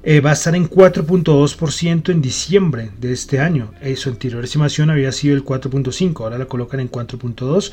eh, 0.04 0.20
va 0.20 0.30
a 0.30 0.34
estar 0.34 0.54
en 0.54 0.70
4.2% 0.70 2.10
en 2.10 2.22
diciembre 2.22 2.92
de 2.98 3.12
este 3.12 3.40
año. 3.40 3.72
Eh, 3.82 3.96
su 3.96 4.08
anterior 4.08 4.44
estimación 4.44 4.90
había 4.90 5.10
sido 5.12 5.34
el 5.34 5.44
4.5, 5.44 6.22
ahora 6.22 6.38
la 6.38 6.46
colocan 6.46 6.80
en 6.80 6.90
4.2 6.90 7.72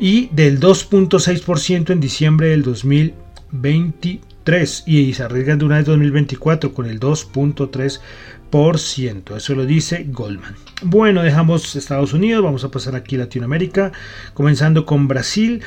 y 0.00 0.28
del 0.32 0.58
2.6% 0.58 1.90
en 1.90 2.00
diciembre 2.00 2.48
del 2.48 2.62
2023 2.62 4.84
y 4.86 5.12
se 5.12 5.22
arriesgan 5.22 5.58
de 5.58 5.66
una 5.66 5.76
vez 5.76 5.84
2024 5.84 6.72
con 6.72 6.86
el 6.86 6.98
2.3%. 6.98 8.00
Eso 8.50 9.54
lo 9.54 9.66
dice 9.66 10.06
Goldman. 10.08 10.54
Bueno, 10.82 11.22
dejamos 11.22 11.76
Estados 11.76 12.12
Unidos, 12.12 12.42
vamos 12.42 12.64
a 12.64 12.70
pasar 12.70 12.94
aquí 12.94 13.16
a 13.16 13.20
Latinoamérica, 13.20 13.92
comenzando 14.34 14.86
con 14.86 15.08
Brasil. 15.08 15.62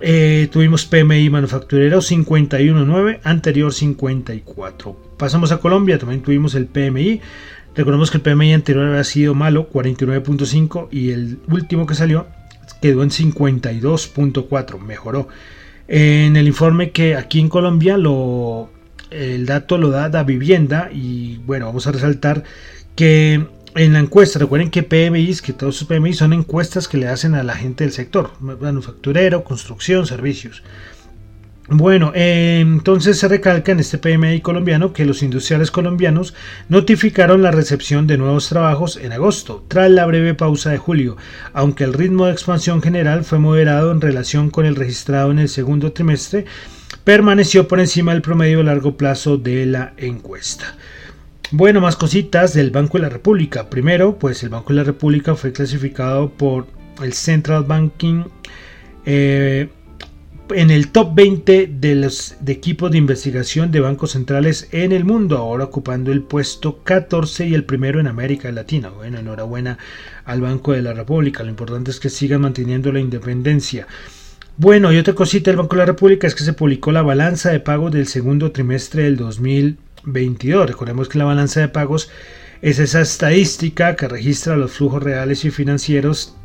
Eh, 0.00 0.48
tuvimos 0.50 0.84
PMI 0.84 1.30
manufacturero 1.30 1.98
51.9, 1.98 3.20
anterior 3.22 3.72
54. 3.72 4.96
Pasamos 5.16 5.52
a 5.52 5.58
Colombia, 5.58 5.98
también 5.98 6.22
tuvimos 6.22 6.54
el 6.54 6.66
PMI. 6.66 7.20
Recordemos 7.74 8.10
que 8.10 8.18
el 8.18 8.22
PMI 8.22 8.52
anterior 8.52 8.86
había 8.86 9.04
sido 9.04 9.34
malo, 9.34 9.68
49.5, 9.70 10.88
y 10.90 11.10
el 11.10 11.38
último 11.48 11.86
que 11.86 11.94
salió 11.94 12.26
quedó 12.80 13.02
en 13.02 13.10
52.4, 13.10 14.78
mejoró. 14.78 15.28
En 15.86 16.36
el 16.36 16.46
informe 16.46 16.90
que 16.90 17.14
aquí 17.14 17.40
en 17.40 17.48
Colombia 17.48 17.96
lo, 17.96 18.70
el 19.14 19.46
dato 19.46 19.78
lo 19.78 19.90
da 19.90 20.08
la 20.08 20.24
vivienda 20.24 20.90
y 20.92 21.38
bueno, 21.46 21.66
vamos 21.66 21.86
a 21.86 21.92
resaltar 21.92 22.44
que 22.96 23.46
en 23.76 23.92
la 23.92 23.98
encuesta, 23.98 24.38
recuerden 24.38 24.70
que 24.70 24.82
PMI, 24.82 25.34
que 25.36 25.52
todos 25.52 25.76
sus 25.76 25.88
PMI 25.88 26.12
son 26.12 26.32
encuestas 26.32 26.86
que 26.86 26.96
le 26.96 27.08
hacen 27.08 27.34
a 27.34 27.42
la 27.42 27.54
gente 27.54 27.84
del 27.84 27.92
sector, 27.92 28.30
manufacturero, 28.40 29.42
construcción, 29.42 30.06
servicios. 30.06 30.62
Bueno, 31.66 32.12
eh, 32.14 32.60
entonces 32.60 33.18
se 33.18 33.26
recalca 33.26 33.72
en 33.72 33.80
este 33.80 33.96
PMI 33.96 34.42
colombiano 34.42 34.92
que 34.92 35.06
los 35.06 35.22
industriales 35.22 35.70
colombianos 35.70 36.34
notificaron 36.68 37.42
la 37.42 37.52
recepción 37.52 38.06
de 38.06 38.18
nuevos 38.18 38.50
trabajos 38.50 38.98
en 38.98 39.12
agosto, 39.12 39.64
tras 39.66 39.90
la 39.90 40.04
breve 40.04 40.34
pausa 40.34 40.70
de 40.70 40.78
julio, 40.78 41.16
aunque 41.54 41.84
el 41.84 41.94
ritmo 41.94 42.26
de 42.26 42.32
expansión 42.32 42.82
general 42.82 43.24
fue 43.24 43.38
moderado 43.38 43.92
en 43.92 44.02
relación 44.02 44.50
con 44.50 44.66
el 44.66 44.76
registrado 44.76 45.30
en 45.30 45.38
el 45.38 45.48
segundo 45.48 45.92
trimestre, 45.92 46.44
permaneció 47.02 47.66
por 47.66 47.80
encima 47.80 48.12
del 48.12 48.22
promedio 48.22 48.60
a 48.60 48.64
largo 48.64 48.96
plazo 48.96 49.36
de 49.36 49.66
la 49.66 49.94
encuesta. 49.96 50.76
Bueno, 51.50 51.80
más 51.80 51.96
cositas 51.96 52.54
del 52.54 52.70
Banco 52.70 52.98
de 52.98 53.02
la 53.02 53.10
República. 53.10 53.68
Primero, 53.68 54.18
pues 54.18 54.42
el 54.42 54.48
Banco 54.48 54.72
de 54.72 54.76
la 54.76 54.84
República 54.84 55.34
fue 55.34 55.52
clasificado 55.52 56.30
por 56.30 56.66
el 57.02 57.12
Central 57.12 57.64
Banking 57.64 58.24
eh, 59.06 59.68
en 60.50 60.70
el 60.70 60.88
top 60.88 61.14
20 61.14 61.68
de 61.68 61.94
los 61.94 62.36
equipos 62.46 62.90
de 62.90 62.98
investigación 62.98 63.70
de 63.70 63.80
bancos 63.80 64.12
centrales 64.12 64.68
en 64.72 64.92
el 64.92 65.04
mundo, 65.04 65.38
ahora 65.38 65.64
ocupando 65.64 66.12
el 66.12 66.22
puesto 66.22 66.82
14 66.82 67.46
y 67.46 67.54
el 67.54 67.64
primero 67.64 67.98
en 67.98 68.06
América 68.06 68.50
Latina. 68.52 68.90
Bueno, 68.90 69.18
enhorabuena 69.18 69.78
al 70.24 70.40
Banco 70.40 70.72
de 70.72 70.82
la 70.82 70.92
República. 70.92 71.42
Lo 71.42 71.50
importante 71.50 71.90
es 71.90 72.00
que 72.00 72.10
sigan 72.10 72.42
manteniendo 72.42 72.92
la 72.92 73.00
independencia. 73.00 73.86
Bueno, 74.56 74.92
y 74.92 74.98
otra 74.98 75.14
cosita 75.14 75.50
del 75.50 75.58
Banco 75.58 75.74
de 75.74 75.80
la 75.80 75.86
República 75.86 76.26
es 76.26 76.34
que 76.34 76.44
se 76.44 76.52
publicó 76.52 76.92
la 76.92 77.02
balanza 77.02 77.50
de 77.50 77.60
pago 77.60 77.90
del 77.90 78.06
segundo 78.06 78.52
trimestre 78.52 79.04
del 79.04 79.16
2020 79.16 79.84
22. 80.06 80.68
Recordemos 80.68 81.08
que 81.08 81.18
la 81.18 81.24
balanza 81.24 81.60
de 81.60 81.68
pagos 81.68 82.10
es 82.62 82.78
esa 82.78 83.00
estadística 83.00 83.96
que 83.96 84.08
registra 84.08 84.56
los 84.56 84.72
flujos 84.72 85.02
reales 85.02 85.44
y 85.44 85.50
financieros 85.50 86.36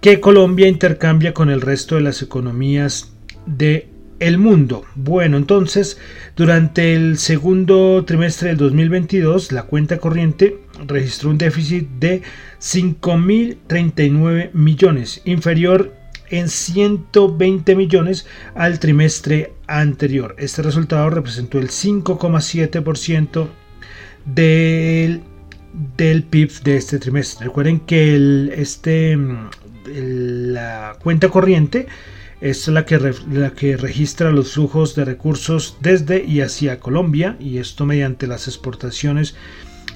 que 0.00 0.20
Colombia 0.20 0.68
intercambia 0.68 1.34
con 1.34 1.50
el 1.50 1.60
resto 1.60 1.96
de 1.96 2.02
las 2.02 2.22
economías 2.22 3.12
del 3.46 3.88
el 4.20 4.38
mundo. 4.38 4.84
Bueno, 4.94 5.36
entonces, 5.36 5.98
durante 6.36 6.94
el 6.94 7.18
segundo 7.18 8.04
trimestre 8.06 8.50
del 8.50 8.58
2022, 8.58 9.50
la 9.50 9.64
cuenta 9.64 9.98
corriente 9.98 10.60
registró 10.86 11.30
un 11.30 11.38
déficit 11.38 11.88
de 11.98 12.22
5.039 12.60 14.52
millones, 14.52 15.20
inferior 15.24 16.03
en 16.30 16.48
120 16.48 17.76
millones 17.76 18.26
al 18.54 18.78
trimestre 18.78 19.52
anterior. 19.66 20.34
Este 20.38 20.62
resultado 20.62 21.10
representó 21.10 21.58
el 21.58 21.68
5,7% 21.68 23.48
del, 24.24 25.22
del 25.96 26.22
PIB 26.24 26.62
de 26.62 26.76
este 26.76 26.98
trimestre. 26.98 27.46
Recuerden 27.46 27.80
que 27.80 28.14
el, 28.14 28.52
este, 28.56 29.18
la 29.86 30.96
cuenta 31.02 31.28
corriente 31.28 31.86
es 32.40 32.68
la 32.68 32.84
que, 32.84 32.98
la 33.32 33.50
que 33.52 33.76
registra 33.76 34.30
los 34.30 34.52
flujos 34.52 34.94
de 34.94 35.04
recursos 35.04 35.78
desde 35.80 36.24
y 36.24 36.40
hacia 36.40 36.80
Colombia 36.80 37.36
y 37.40 37.58
esto 37.58 37.86
mediante 37.86 38.26
las 38.26 38.48
exportaciones 38.48 39.34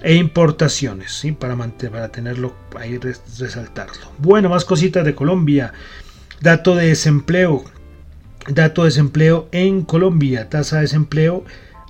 e 0.02 0.14
importaciones, 0.14 1.12
¿sí? 1.12 1.32
para, 1.32 1.56
mantener, 1.56 1.92
para 1.92 2.08
tenerlo 2.08 2.54
ahí, 2.78 2.98
resaltarlo. 2.98 4.12
Bueno, 4.18 4.48
más 4.48 4.64
cositas 4.64 5.04
de 5.04 5.14
Colombia. 5.14 5.72
Dato 6.40 6.76
de 6.76 6.88
desempleo. 6.88 7.64
Dato 8.48 8.82
de 8.82 8.88
desempleo 8.88 9.48
en 9.50 9.82
Colombia, 9.82 10.48
tasa 10.48 10.76
de 10.76 10.82
desempleo, 10.82 11.44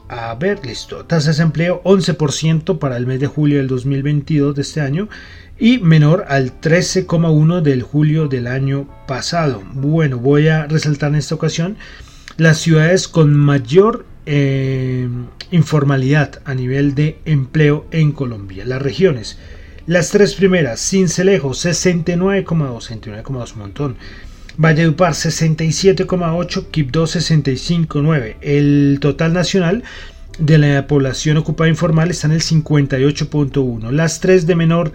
a 0.08 0.34
ver, 0.34 0.64
listo, 0.64 1.04
tasa 1.04 1.26
de 1.26 1.32
desempleo 1.32 1.82
11% 1.84 2.78
para 2.78 2.96
el 2.96 3.06
mes 3.06 3.20
de 3.20 3.26
julio 3.26 3.58
del 3.58 3.68
2022 3.68 4.56
de 4.56 4.62
este 4.62 4.80
año 4.80 5.08
y 5.58 5.78
menor 5.78 6.24
al 6.28 6.60
13,1 6.60 7.60
del 7.60 7.82
julio 7.82 8.26
del 8.26 8.46
año 8.46 8.88
pasado. 9.06 9.62
Bueno, 9.74 10.18
voy 10.18 10.48
a 10.48 10.66
resaltar 10.66 11.10
en 11.10 11.16
esta 11.16 11.34
ocasión 11.34 11.76
las 12.38 12.58
ciudades 12.58 13.06
con 13.06 13.34
mayor 13.34 14.06
eh, 14.24 15.08
informalidad 15.50 16.40
a 16.44 16.54
nivel 16.54 16.94
de 16.94 17.18
empleo 17.24 17.86
en 17.90 18.12
Colombia. 18.12 18.64
Las 18.64 18.80
regiones. 18.80 19.38
Las 19.86 20.10
tres 20.10 20.34
primeras, 20.34 20.80
Cincelejo 20.80 21.50
69,2, 21.50 22.44
69,2 22.44 23.52
un 23.54 23.58
montón. 23.58 23.96
Valledupar 24.58 25.12
67,8, 25.12 26.66
Quibdó 26.72 27.04
65,9. 27.04 28.36
El 28.40 28.98
total 29.00 29.32
nacional 29.32 29.84
de 30.40 30.58
la 30.58 30.86
población 30.88 31.36
ocupada 31.36 31.70
informal 31.70 32.10
está 32.10 32.26
en 32.26 32.32
el 32.32 32.42
58,1. 32.42 33.92
Las 33.92 34.18
tres 34.18 34.48
de 34.48 34.56
menor 34.56 34.92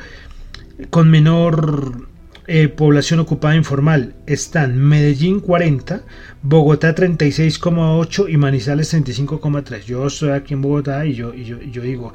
con 0.89 1.09
menor 1.09 2.09
eh, 2.47 2.67
población 2.67 3.21
ocupada 3.21 3.55
informal 3.55 4.15
están 4.25 4.77
Medellín 4.77 5.39
40, 5.39 6.03
Bogotá 6.41 6.93
36,8 6.93 8.29
y 8.29 8.35
Manizales 8.35 8.93
35,3. 8.93 9.85
Yo 9.85 10.07
estoy 10.07 10.31
aquí 10.31 10.55
en 10.55 10.61
Bogotá 10.61 11.05
y 11.05 11.13
yo, 11.13 11.33
y 11.33 11.45
yo, 11.45 11.61
yo 11.61 11.81
digo, 11.83 12.11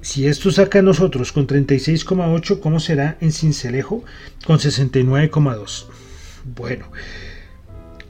si 0.00 0.26
esto 0.26 0.50
saca 0.50 0.78
a 0.78 0.82
nosotros 0.82 1.30
con 1.30 1.46
36,8, 1.46 2.58
¿cómo 2.60 2.80
será 2.80 3.18
en 3.20 3.32
Cincelejo 3.32 4.02
con 4.46 4.58
69,2? 4.58 6.05
Bueno. 6.54 6.86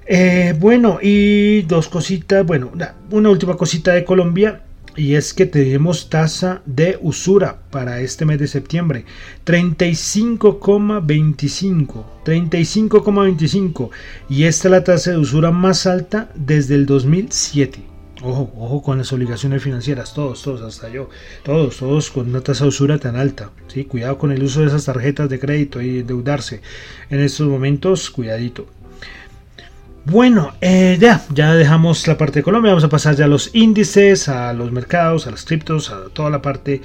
Eh, 0.07 0.55
bueno, 0.59 0.99
y 1.03 1.63
dos 1.63 1.89
cositas. 1.89 2.47
Bueno, 2.47 2.71
una 3.11 3.31
última 3.31 3.57
cosita 3.57 3.93
de 3.93 4.05
Colombia 4.05 4.63
y 4.97 5.15
es 5.15 5.33
que 5.35 5.47
tenemos 5.47 6.09
tasa 6.09 6.63
de 6.65 6.99
usura 7.01 7.59
para 7.71 8.01
este 8.01 8.25
mes 8.25 8.39
de 8.39 8.49
septiembre 8.49 9.05
35,25 9.45 12.05
35,25 12.25 13.91
y 14.31 14.45
esta 14.45 14.69
es 14.69 14.73
la 14.73 14.85
tasa 14.85 15.11
de 15.11 15.19
usura 15.19 15.51
más 15.51 15.87
alta 15.87 16.31
desde 16.35 16.77
el 16.77 16.87
2007 16.87 17.96
ojo 18.23 18.53
ojo 18.59 18.83
con 18.83 18.99
las 18.99 19.13
obligaciones 19.13 19.63
financieras 19.63 20.15
todos 20.15 20.43
todos 20.43 20.63
hasta 20.63 20.89
yo 20.89 21.11
todos 21.43 21.77
todos 21.77 22.11
con 22.11 22.29
una 22.29 22.41
tasa 22.41 22.65
de 22.65 22.69
usura 22.69 22.99
tan 22.99 23.17
alta 23.17 23.51
sí 23.69 23.85
cuidado 23.85 24.19
con 24.19 24.33
el 24.33 24.43
uso 24.43 24.61
de 24.61 24.69
esas 24.69 24.85
tarjetas 24.85 25.29
de 25.29 25.39
crédito 25.39 25.81
y 25.81 26.01
endeudarse. 26.01 26.61
En 27.11 27.21
estos 27.21 27.49
momentos 27.49 28.11
cuidadito. 28.11 28.67
Bueno, 30.05 30.55
eh, 30.61 30.99
ya, 31.01 31.25
ya 31.35 31.55
dejamos 31.55 32.07
la 32.07 32.17
parte 32.17 32.39
de 32.39 32.43
Colombia, 32.45 32.71
vamos 32.71 32.85
a 32.85 32.89
pasar 32.89 33.17
ya 33.17 33.25
a 33.25 33.29
los 33.29 33.53
índices, 33.55 34.29
a 34.29 34.53
los 34.53 34.71
mercados, 34.71 35.27
a 35.27 35.33
las 35.33 35.45
criptos, 35.45 35.91
a 35.91 36.09
toda 36.13 36.31
la 36.31 36.43
parte 36.43 36.81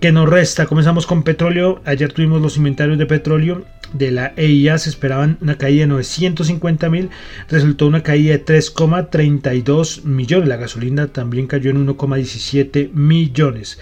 que 0.00 0.10
nos 0.10 0.28
resta. 0.28 0.66
Comenzamos 0.66 1.06
con 1.06 1.22
petróleo, 1.22 1.80
ayer 1.84 2.12
tuvimos 2.12 2.42
los 2.42 2.56
inventarios 2.56 2.98
de 2.98 3.06
petróleo 3.06 3.64
de 3.92 4.10
la 4.10 4.32
EIA, 4.36 4.78
se 4.78 4.90
esperaban 4.90 5.38
una 5.40 5.58
caída 5.58 5.82
de 5.82 5.86
950 5.88 6.90
mil, 6.90 7.10
resultó 7.48 7.86
una 7.86 8.02
caída 8.02 8.32
de 8.32 8.44
3,32 8.44 10.04
millones, 10.04 10.48
la 10.48 10.56
gasolina 10.56 11.08
también 11.08 11.46
cayó 11.46 11.70
en 11.70 11.86
1,17 11.86 12.92
millones. 12.92 13.78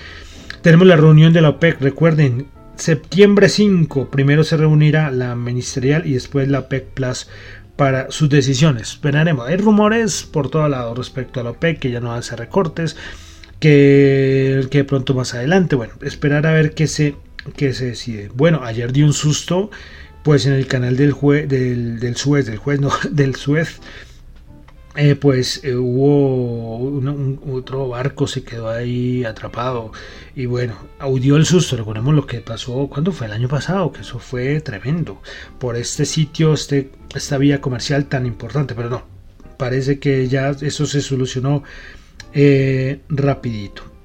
Tenemos 0.62 0.86
la 0.86 0.96
reunión 0.96 1.32
de 1.32 1.42
la 1.42 1.50
OPEC, 1.50 1.80
recuerden, 1.80 2.46
septiembre 2.76 3.48
5, 3.48 4.10
primero 4.10 4.44
se 4.44 4.56
reunirá 4.56 5.10
la 5.10 5.34
ministerial 5.34 6.06
y 6.06 6.14
después 6.14 6.48
la 6.48 6.60
OPEC 6.60 6.86
Plus 6.88 7.28
para 7.76 8.10
sus 8.10 8.28
decisiones. 8.28 8.92
Esperaremos. 8.92 9.48
Hay 9.48 9.56
rumores 9.56 10.24
por 10.24 10.50
todo 10.50 10.68
lado 10.68 10.94
respecto 10.94 11.40
a 11.40 11.44
la 11.44 11.50
OPEC 11.50 11.78
que 11.78 11.90
ya 11.90 12.00
no 12.00 12.12
hace 12.12 12.34
recortes, 12.36 12.96
que, 13.60 14.66
que 14.70 14.84
pronto 14.84 15.14
más 15.14 15.34
adelante. 15.34 15.76
Bueno, 15.76 15.94
esperar 16.02 16.46
a 16.46 16.52
ver 16.52 16.74
qué 16.74 16.86
se, 16.86 17.16
qué 17.54 17.72
se 17.72 17.86
decide. 17.86 18.30
Bueno, 18.34 18.60
ayer 18.64 18.92
dio 18.92 19.06
un 19.06 19.12
susto, 19.12 19.70
pues 20.22 20.46
en 20.46 20.54
el 20.54 20.66
canal 20.66 20.96
del, 20.96 21.12
juez 21.12 21.48
del, 21.48 22.16
Suez, 22.16 22.46
del 22.46 22.58
juez, 22.58 22.80
del 23.10 23.34
Suez, 23.36 23.80
eh, 24.96 25.14
pues 25.14 25.60
eh, 25.62 25.76
hubo 25.76 27.02
otro 27.52 27.88
barco 27.88 28.26
se 28.26 28.42
quedó 28.42 28.70
ahí 28.70 29.24
atrapado 29.24 29.92
y 30.34 30.46
bueno, 30.46 30.74
audió 30.98 31.36
el 31.36 31.44
susto, 31.44 31.76
recordemos 31.76 32.14
lo 32.14 32.26
que 32.26 32.40
pasó 32.40 32.88
cuando 32.88 33.12
fue 33.12 33.26
el 33.26 33.34
año 33.34 33.46
pasado, 33.46 33.92
que 33.92 34.00
eso 34.00 34.18
fue 34.18 34.60
tremendo 34.62 35.20
por 35.58 35.76
este 35.76 36.06
sitio, 36.06 36.54
este, 36.54 36.90
esta 37.14 37.36
vía 37.36 37.60
comercial 37.60 38.06
tan 38.06 38.24
importante, 38.24 38.74
pero 38.74 38.88
no, 38.88 39.04
parece 39.58 39.98
que 39.98 40.28
ya 40.28 40.50
eso 40.50 40.86
se 40.86 41.02
solucionó 41.02 41.62
eh, 42.32 43.00
rapidito. 43.10 43.95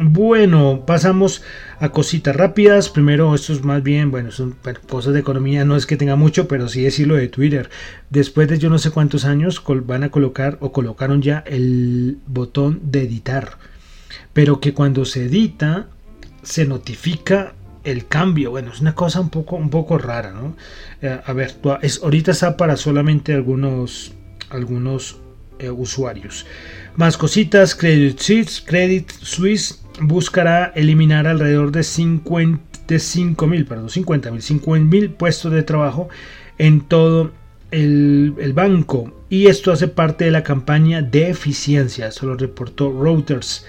Bueno, 0.00 0.84
pasamos 0.86 1.42
a 1.78 1.90
cositas 1.90 2.34
rápidas. 2.34 2.88
Primero, 2.88 3.34
esto 3.34 3.52
es 3.52 3.62
más 3.62 3.82
bien, 3.82 4.10
bueno, 4.10 4.30
son 4.30 4.56
cosas 4.88 5.12
de 5.12 5.20
economía, 5.20 5.66
no 5.66 5.76
es 5.76 5.84
que 5.84 5.98
tenga 5.98 6.16
mucho, 6.16 6.48
pero 6.48 6.68
sí 6.68 6.82
decirlo 6.82 7.16
de 7.16 7.28
Twitter. 7.28 7.68
Después 8.08 8.48
de 8.48 8.58
yo 8.58 8.70
no 8.70 8.78
sé 8.78 8.90
cuántos 8.90 9.26
años 9.26 9.62
van 9.84 10.02
a 10.02 10.10
colocar 10.10 10.56
o 10.60 10.72
colocaron 10.72 11.20
ya 11.20 11.44
el 11.46 12.18
botón 12.26 12.80
de 12.84 13.02
editar. 13.02 13.58
Pero 14.32 14.60
que 14.60 14.72
cuando 14.72 15.04
se 15.04 15.26
edita, 15.26 15.88
se 16.42 16.64
notifica 16.64 17.52
el 17.84 18.06
cambio. 18.06 18.50
Bueno, 18.50 18.72
es 18.72 18.80
una 18.80 18.94
cosa 18.94 19.20
un 19.20 19.28
poco, 19.28 19.56
un 19.56 19.68
poco 19.68 19.98
rara, 19.98 20.32
¿no? 20.32 20.56
Eh, 21.02 21.20
a 21.22 21.32
ver, 21.34 21.56
ahorita 22.02 22.30
está 22.30 22.56
para 22.56 22.76
solamente 22.78 23.34
algunos, 23.34 24.12
algunos 24.48 25.18
eh, 25.58 25.68
usuarios. 25.68 26.46
Más 26.96 27.18
cositas, 27.18 27.74
Credit 27.74 28.18
Suisse, 28.18 28.62
Credit 28.64 29.10
Suisse 29.10 29.81
buscará 30.00 30.72
eliminar 30.74 31.26
alrededor 31.26 31.72
de 31.72 31.82
5 31.82 32.36
mil, 33.46 33.66
perdón, 33.66 33.90
50 33.90 34.30
mil, 34.78 35.10
puestos 35.10 35.52
de 35.52 35.62
trabajo 35.62 36.08
en 36.58 36.80
todo 36.80 37.32
el, 37.70 38.52
banco. 38.54 39.12
Y 39.30 39.46
esto 39.46 39.72
hace 39.72 39.88
parte 39.88 40.24
de 40.24 40.30
la 40.30 40.42
campaña 40.42 41.02
de 41.02 41.30
eficiencia, 41.30 42.08
eso 42.08 42.26
lo 42.26 42.36
reportó 42.36 43.02
Reuters. 43.02 43.66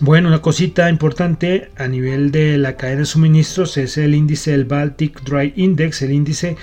Bueno, 0.00 0.28
una 0.28 0.42
cosita 0.42 0.90
importante 0.90 1.70
a 1.76 1.86
nivel 1.86 2.32
de 2.32 2.58
la 2.58 2.76
cadena 2.76 3.00
de 3.00 3.06
suministros 3.06 3.76
es 3.76 3.96
el 3.96 4.14
índice 4.14 4.50
del 4.50 4.64
Baltic 4.64 5.22
Dry 5.22 5.52
Index, 5.56 6.02
el 6.02 6.12
índice 6.12 6.56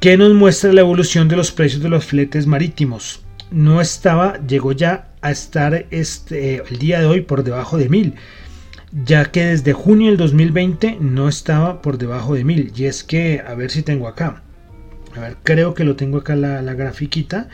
que 0.00 0.16
nos 0.16 0.32
muestra 0.32 0.72
la 0.72 0.80
evolución 0.80 1.28
de 1.28 1.36
los 1.36 1.52
precios 1.52 1.82
de 1.82 1.88
los 1.88 2.04
fletes 2.04 2.46
marítimos. 2.46 3.22
No 3.50 3.80
estaba, 3.80 4.40
llegó 4.46 4.72
ya 4.72 5.12
estar 5.30 5.86
este, 5.90 6.62
el 6.68 6.78
día 6.78 7.00
de 7.00 7.06
hoy 7.06 7.20
por 7.22 7.44
debajo 7.44 7.78
de 7.78 7.88
1000, 7.88 8.14
ya 9.04 9.26
que 9.26 9.46
desde 9.46 9.72
junio 9.72 10.08
del 10.08 10.16
2020 10.16 10.98
no 11.00 11.28
estaba 11.28 11.82
por 11.82 11.98
debajo 11.98 12.34
de 12.34 12.44
1000. 12.44 12.72
Y 12.76 12.84
es 12.84 13.04
que, 13.04 13.42
a 13.46 13.54
ver 13.54 13.70
si 13.70 13.82
tengo 13.82 14.08
acá, 14.08 14.42
a 15.14 15.20
ver, 15.20 15.36
creo 15.42 15.74
que 15.74 15.84
lo 15.84 15.96
tengo 15.96 16.18
acá 16.18 16.36
la, 16.36 16.62
la 16.62 16.74
grafiquita, 16.74 17.48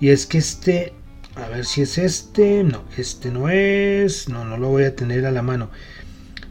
y 0.00 0.10
es 0.10 0.26
que 0.26 0.38
este, 0.38 0.92
a 1.36 1.48
ver 1.48 1.64
si 1.64 1.82
es 1.82 1.98
este, 1.98 2.64
no, 2.64 2.84
este 2.96 3.30
no 3.30 3.48
es, 3.48 4.28
no, 4.28 4.44
no 4.44 4.56
lo 4.56 4.68
voy 4.68 4.84
a 4.84 4.96
tener 4.96 5.26
a 5.26 5.32
la 5.32 5.42
mano. 5.42 5.70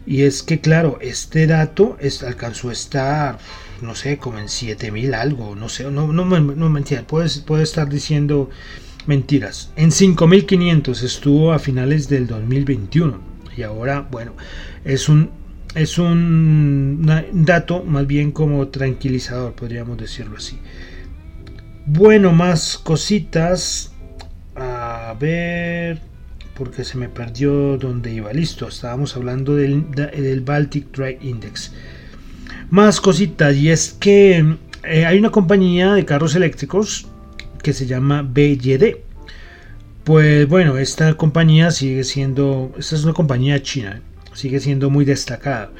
Y 0.05 0.23
es 0.23 0.41
que, 0.41 0.61
claro, 0.61 0.99
este 1.01 1.47
dato 1.47 1.97
es, 1.99 2.23
alcanzó 2.23 2.69
a 2.69 2.73
estar, 2.73 3.39
no 3.81 3.93
sé, 3.93 4.17
como 4.17 4.39
en 4.39 4.47
7000 4.47 5.13
algo, 5.13 5.55
no 5.55 5.67
sé, 5.67 5.83
no, 5.91 6.07
no, 6.13 6.25
no, 6.25 6.39
no 6.39 6.69
mentira, 6.69 7.05
puede, 7.05 7.29
puede 7.41 7.63
estar 7.63 7.89
diciendo 7.89 8.49
Mentiras. 9.07 9.71
En 9.75 9.91
5500 9.91 11.01
estuvo 11.01 11.53
a 11.53 11.59
finales 11.59 12.09
del 12.09 12.27
2021 12.27 13.19
y 13.55 13.63
ahora, 13.63 14.07
bueno, 14.11 14.33
es 14.85 15.09
un 15.09 15.29
es 15.75 15.97
un 15.97 17.05
dato 17.33 17.83
más 17.83 18.07
bien 18.07 18.31
como 18.31 18.67
tranquilizador, 18.69 19.53
podríamos 19.53 19.97
decirlo 19.97 20.37
así. 20.37 20.57
Bueno, 21.85 22.31
más 22.31 22.77
cositas. 22.77 23.93
A 24.55 25.15
ver, 25.19 26.01
porque 26.55 26.83
se 26.83 26.97
me 26.97 27.09
perdió 27.09 27.77
donde 27.77 28.11
iba. 28.11 28.33
Listo, 28.33 28.67
estábamos 28.67 29.15
hablando 29.15 29.55
del, 29.55 29.89
del 29.91 30.41
Baltic 30.41 30.91
Dry 30.91 31.17
Index. 31.21 31.73
Más 32.71 32.99
cositas, 32.99 33.55
y 33.55 33.69
es 33.69 33.93
que 33.93 34.57
eh, 34.83 35.05
hay 35.05 35.19
una 35.19 35.29
compañía 35.29 35.93
de 35.93 36.05
carros 36.05 36.35
eléctricos 36.35 37.07
que 37.67 37.73
se 37.73 37.85
llama 37.85 38.21
BYD. 38.21 38.95
Pues 40.05 40.47
bueno, 40.47 40.77
esta 40.77 41.15
compañía 41.15 41.69
sigue 41.69 42.05
siendo, 42.05 42.71
esta 42.77 42.95
es 42.95 43.03
una 43.03 43.11
compañía 43.11 43.61
china, 43.61 44.01
sigue 44.31 44.61
siendo 44.61 44.89
muy 44.89 45.03
destacada. 45.03 45.73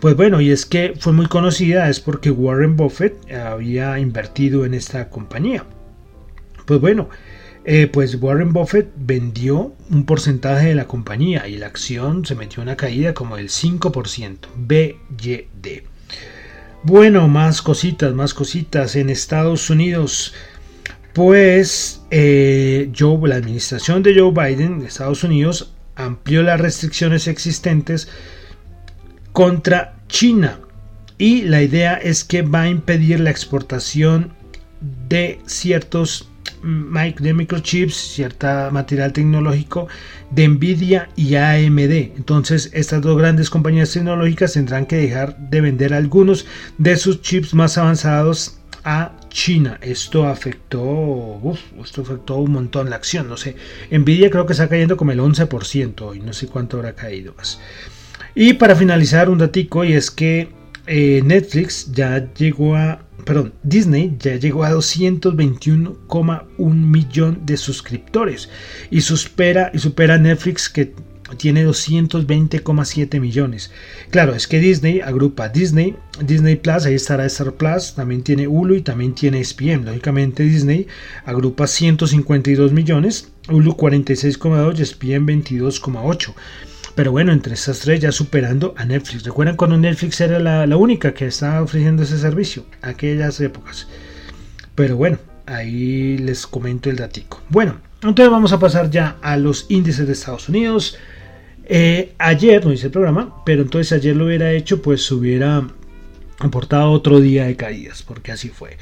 Pues 0.00 0.16
bueno, 0.16 0.40
y 0.40 0.50
es 0.50 0.64
que 0.64 0.94
fue 0.98 1.12
muy 1.12 1.26
conocida, 1.26 1.90
es 1.90 2.00
porque 2.00 2.30
Warren 2.30 2.74
Buffett 2.74 3.30
había 3.30 3.98
invertido 3.98 4.64
en 4.64 4.72
esta 4.72 5.10
compañía. 5.10 5.66
Pues 6.64 6.80
bueno, 6.80 7.10
eh, 7.66 7.86
pues 7.86 8.14
Warren 8.14 8.54
Buffett 8.54 8.88
vendió 8.96 9.74
un 9.90 10.06
porcentaje 10.06 10.68
de 10.68 10.74
la 10.74 10.86
compañía 10.86 11.48
y 11.48 11.58
la 11.58 11.66
acción 11.66 12.24
se 12.24 12.34
metió 12.34 12.62
en 12.62 12.68
una 12.70 12.78
caída 12.78 13.12
como 13.12 13.36
del 13.36 13.50
5%, 13.50 14.38
BYD. 14.56 15.82
Bueno, 16.82 17.28
más 17.28 17.60
cositas, 17.60 18.14
más 18.14 18.32
cositas. 18.32 18.96
En 18.96 19.10
Estados 19.10 19.68
Unidos 19.68 20.32
pues 21.12 22.02
eh, 22.10 22.90
Joe, 22.96 23.28
la 23.28 23.36
administración 23.36 24.02
de 24.02 24.18
Joe 24.18 24.32
Biden 24.32 24.80
de 24.80 24.86
Estados 24.86 25.24
Unidos 25.24 25.74
amplió 25.96 26.42
las 26.42 26.60
restricciones 26.60 27.26
existentes 27.26 28.08
contra 29.32 29.96
China 30.08 30.60
y 31.18 31.42
la 31.42 31.62
idea 31.62 31.94
es 31.94 32.24
que 32.24 32.42
va 32.42 32.62
a 32.62 32.68
impedir 32.68 33.20
la 33.20 33.30
exportación 33.30 34.32
de 35.08 35.38
ciertos 35.46 36.30
de 36.62 37.34
microchips, 37.34 37.94
cierta 37.94 38.70
material 38.70 39.12
tecnológico 39.12 39.88
de 40.30 40.48
Nvidia 40.48 41.08
y 41.16 41.34
AMD. 41.34 41.92
Entonces, 42.16 42.70
estas 42.74 43.00
dos 43.00 43.16
grandes 43.18 43.48
compañías 43.48 43.92
tecnológicas 43.92 44.52
tendrán 44.52 44.86
que 44.86 44.96
dejar 44.96 45.36
de 45.38 45.60
vender 45.60 45.94
algunos 45.94 46.46
de 46.78 46.96
sus 46.96 47.22
chips 47.22 47.54
más 47.54 47.78
avanzados 47.78 48.59
a 48.84 49.12
China. 49.28 49.78
Esto 49.82 50.26
afectó, 50.26 51.40
esto 51.82 52.02
afectó 52.02 52.36
un 52.36 52.52
montón 52.52 52.90
la 52.90 52.96
acción. 52.96 53.28
No 53.28 53.36
sé, 53.36 53.56
Nvidia 53.90 54.30
creo 54.30 54.46
que 54.46 54.52
está 54.52 54.68
cayendo 54.68 54.96
como 54.96 55.12
el 55.12 55.20
11% 55.20 56.16
y 56.16 56.20
no 56.20 56.32
sé 56.32 56.46
cuánto 56.46 56.76
habrá 56.76 56.94
caído 56.94 57.34
más. 57.36 57.60
Y 58.34 58.54
para 58.54 58.76
finalizar, 58.76 59.28
un 59.28 59.38
datico 59.38 59.84
y 59.84 59.92
es 59.92 60.10
que 60.10 60.48
eh, 60.86 61.20
Netflix 61.24 61.92
ya 61.92 62.32
llegó 62.34 62.76
a 62.76 63.00
perdón, 63.24 63.52
Disney 63.62 64.16
ya 64.18 64.36
llegó 64.36 64.64
a 64.64 64.72
221,1 64.72 66.46
millón 66.58 67.40
de 67.44 67.56
suscriptores 67.56 68.48
y 68.90 69.02
supera, 69.02 69.70
y 69.72 69.78
supera 69.78 70.18
Netflix 70.18 70.68
que 70.68 70.94
tiene 71.36 71.66
220,7 71.66 73.20
millones. 73.20 73.70
Claro, 74.10 74.34
es 74.34 74.46
que 74.46 74.58
Disney 74.58 75.00
agrupa 75.00 75.48
Disney, 75.48 75.96
Disney 76.24 76.56
Plus, 76.56 76.86
ahí 76.86 76.94
estará 76.94 77.24
Star 77.26 77.52
Plus, 77.52 77.94
también 77.94 78.22
tiene 78.22 78.46
Hulu 78.46 78.74
y 78.74 78.82
también 78.82 79.14
tiene 79.14 79.40
ESPN. 79.40 79.84
Lógicamente 79.84 80.42
Disney 80.42 80.86
agrupa 81.24 81.66
152 81.66 82.72
millones, 82.72 83.32
Hulu 83.48 83.76
46,2 83.76 84.78
y 84.78 84.82
ESPN 84.82 85.26
22,8. 85.26 86.34
Pero 86.94 87.12
bueno, 87.12 87.32
entre 87.32 87.54
estas 87.54 87.80
tres 87.80 88.00
ya 88.00 88.12
superando 88.12 88.74
a 88.76 88.84
Netflix. 88.84 89.24
¿Recuerdan 89.24 89.56
cuando 89.56 89.78
Netflix 89.78 90.20
era 90.20 90.38
la, 90.38 90.76
única 90.76 91.14
que 91.14 91.26
estaba 91.26 91.62
ofreciendo 91.62 92.02
ese 92.02 92.18
servicio? 92.18 92.66
Aquellas 92.82 93.40
épocas. 93.40 93.86
Pero 94.74 94.96
bueno, 94.96 95.18
ahí 95.46 96.18
les 96.18 96.46
comento 96.46 96.90
el 96.90 96.96
datico. 96.96 97.40
Bueno, 97.48 97.78
entonces 98.02 98.30
vamos 98.30 98.52
a 98.52 98.58
pasar 98.58 98.90
ya 98.90 99.16
a 99.22 99.36
los 99.36 99.66
índices 99.68 100.06
de 100.06 100.12
Estados 100.12 100.48
Unidos. 100.48 100.98
Eh, 101.72 102.14
ayer 102.18 102.66
no 102.66 102.72
hice 102.72 102.86
el 102.86 102.92
programa, 102.92 103.44
pero 103.46 103.62
entonces 103.62 103.92
ayer 103.92 104.16
lo 104.16 104.26
hubiera 104.26 104.52
hecho, 104.52 104.82
pues 104.82 105.08
hubiera 105.12 105.68
aportado 106.40 106.90
otro 106.90 107.20
día 107.20 107.44
de 107.44 107.54
caídas, 107.54 108.02
porque 108.02 108.32
así 108.32 108.48
fue. 108.48 108.76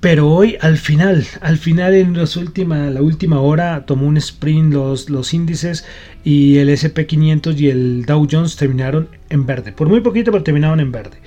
Pero 0.00 0.30
hoy, 0.30 0.56
al 0.62 0.78
final, 0.78 1.26
al 1.42 1.58
final, 1.58 1.92
en 1.92 2.16
las 2.16 2.38
última, 2.38 2.88
la 2.88 3.02
última 3.02 3.40
hora, 3.40 3.84
tomó 3.84 4.06
un 4.06 4.16
sprint 4.16 4.72
los, 4.72 5.10
los 5.10 5.34
índices 5.34 5.84
y 6.24 6.56
el 6.56 6.70
SP500 6.70 7.58
y 7.60 7.68
el 7.68 8.06
Dow 8.06 8.26
Jones 8.28 8.56
terminaron 8.56 9.10
en 9.28 9.44
verde. 9.44 9.72
Por 9.72 9.90
muy 9.90 10.00
poquito, 10.00 10.32
pero 10.32 10.42
terminaron 10.42 10.80
en 10.80 10.92
verde. 10.92 11.18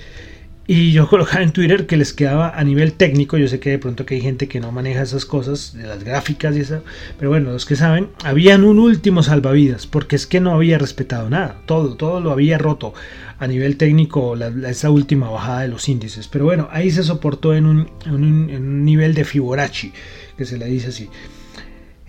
Y 0.69 0.91
yo 0.91 1.08
colocaba 1.08 1.41
en 1.43 1.53
Twitter 1.53 1.88
que 1.88 1.95
les 1.95 2.12
quedaba 2.12 2.49
a 2.49 2.63
nivel 2.65 2.91
técnico. 2.91 3.38
Yo 3.38 3.47
sé 3.47 3.62
que 3.62 3.69
de 3.69 3.80
pronto 3.80 4.06
que 4.06 4.15
hay 4.15 4.21
gente 4.21 4.49
que 4.49 4.60
no 4.60 4.73
maneja 4.73 5.01
esas 5.01 5.25
cosas, 5.25 5.73
de 5.73 5.88
las 5.88 6.03
gráficas 6.03 6.58
y 6.58 6.60
eso. 6.60 6.84
Pero 7.17 7.30
bueno, 7.30 7.51
los 7.51 7.65
que 7.65 7.77
saben, 7.77 8.10
habían 8.25 8.65
un 8.65 8.77
último 8.77 9.23
salvavidas. 9.23 9.88
Porque 9.88 10.17
es 10.17 10.27
que 10.27 10.41
no 10.41 10.53
había 10.53 10.77
respetado 10.77 11.30
nada. 11.30 11.62
Todo, 11.65 11.95
todo 11.95 12.19
lo 12.19 12.32
había 12.32 12.58
roto 12.58 12.93
a 13.39 13.47
nivel 13.47 13.77
técnico 13.77 14.36
esa 14.36 14.89
última 14.89 15.30
bajada 15.30 15.62
de 15.62 15.67
los 15.69 15.88
índices. 15.88 16.27
Pero 16.27 16.45
bueno, 16.45 16.67
ahí 16.71 16.91
se 16.91 17.03
soportó 17.03 17.53
en 17.53 17.65
un, 17.65 18.86
nivel 18.86 19.13
de 19.13 19.23
Fibonacci, 19.23 19.93
que 20.38 20.45
se 20.45 20.58
le 20.58 20.65
dice 20.65 20.89
así. 20.89 21.10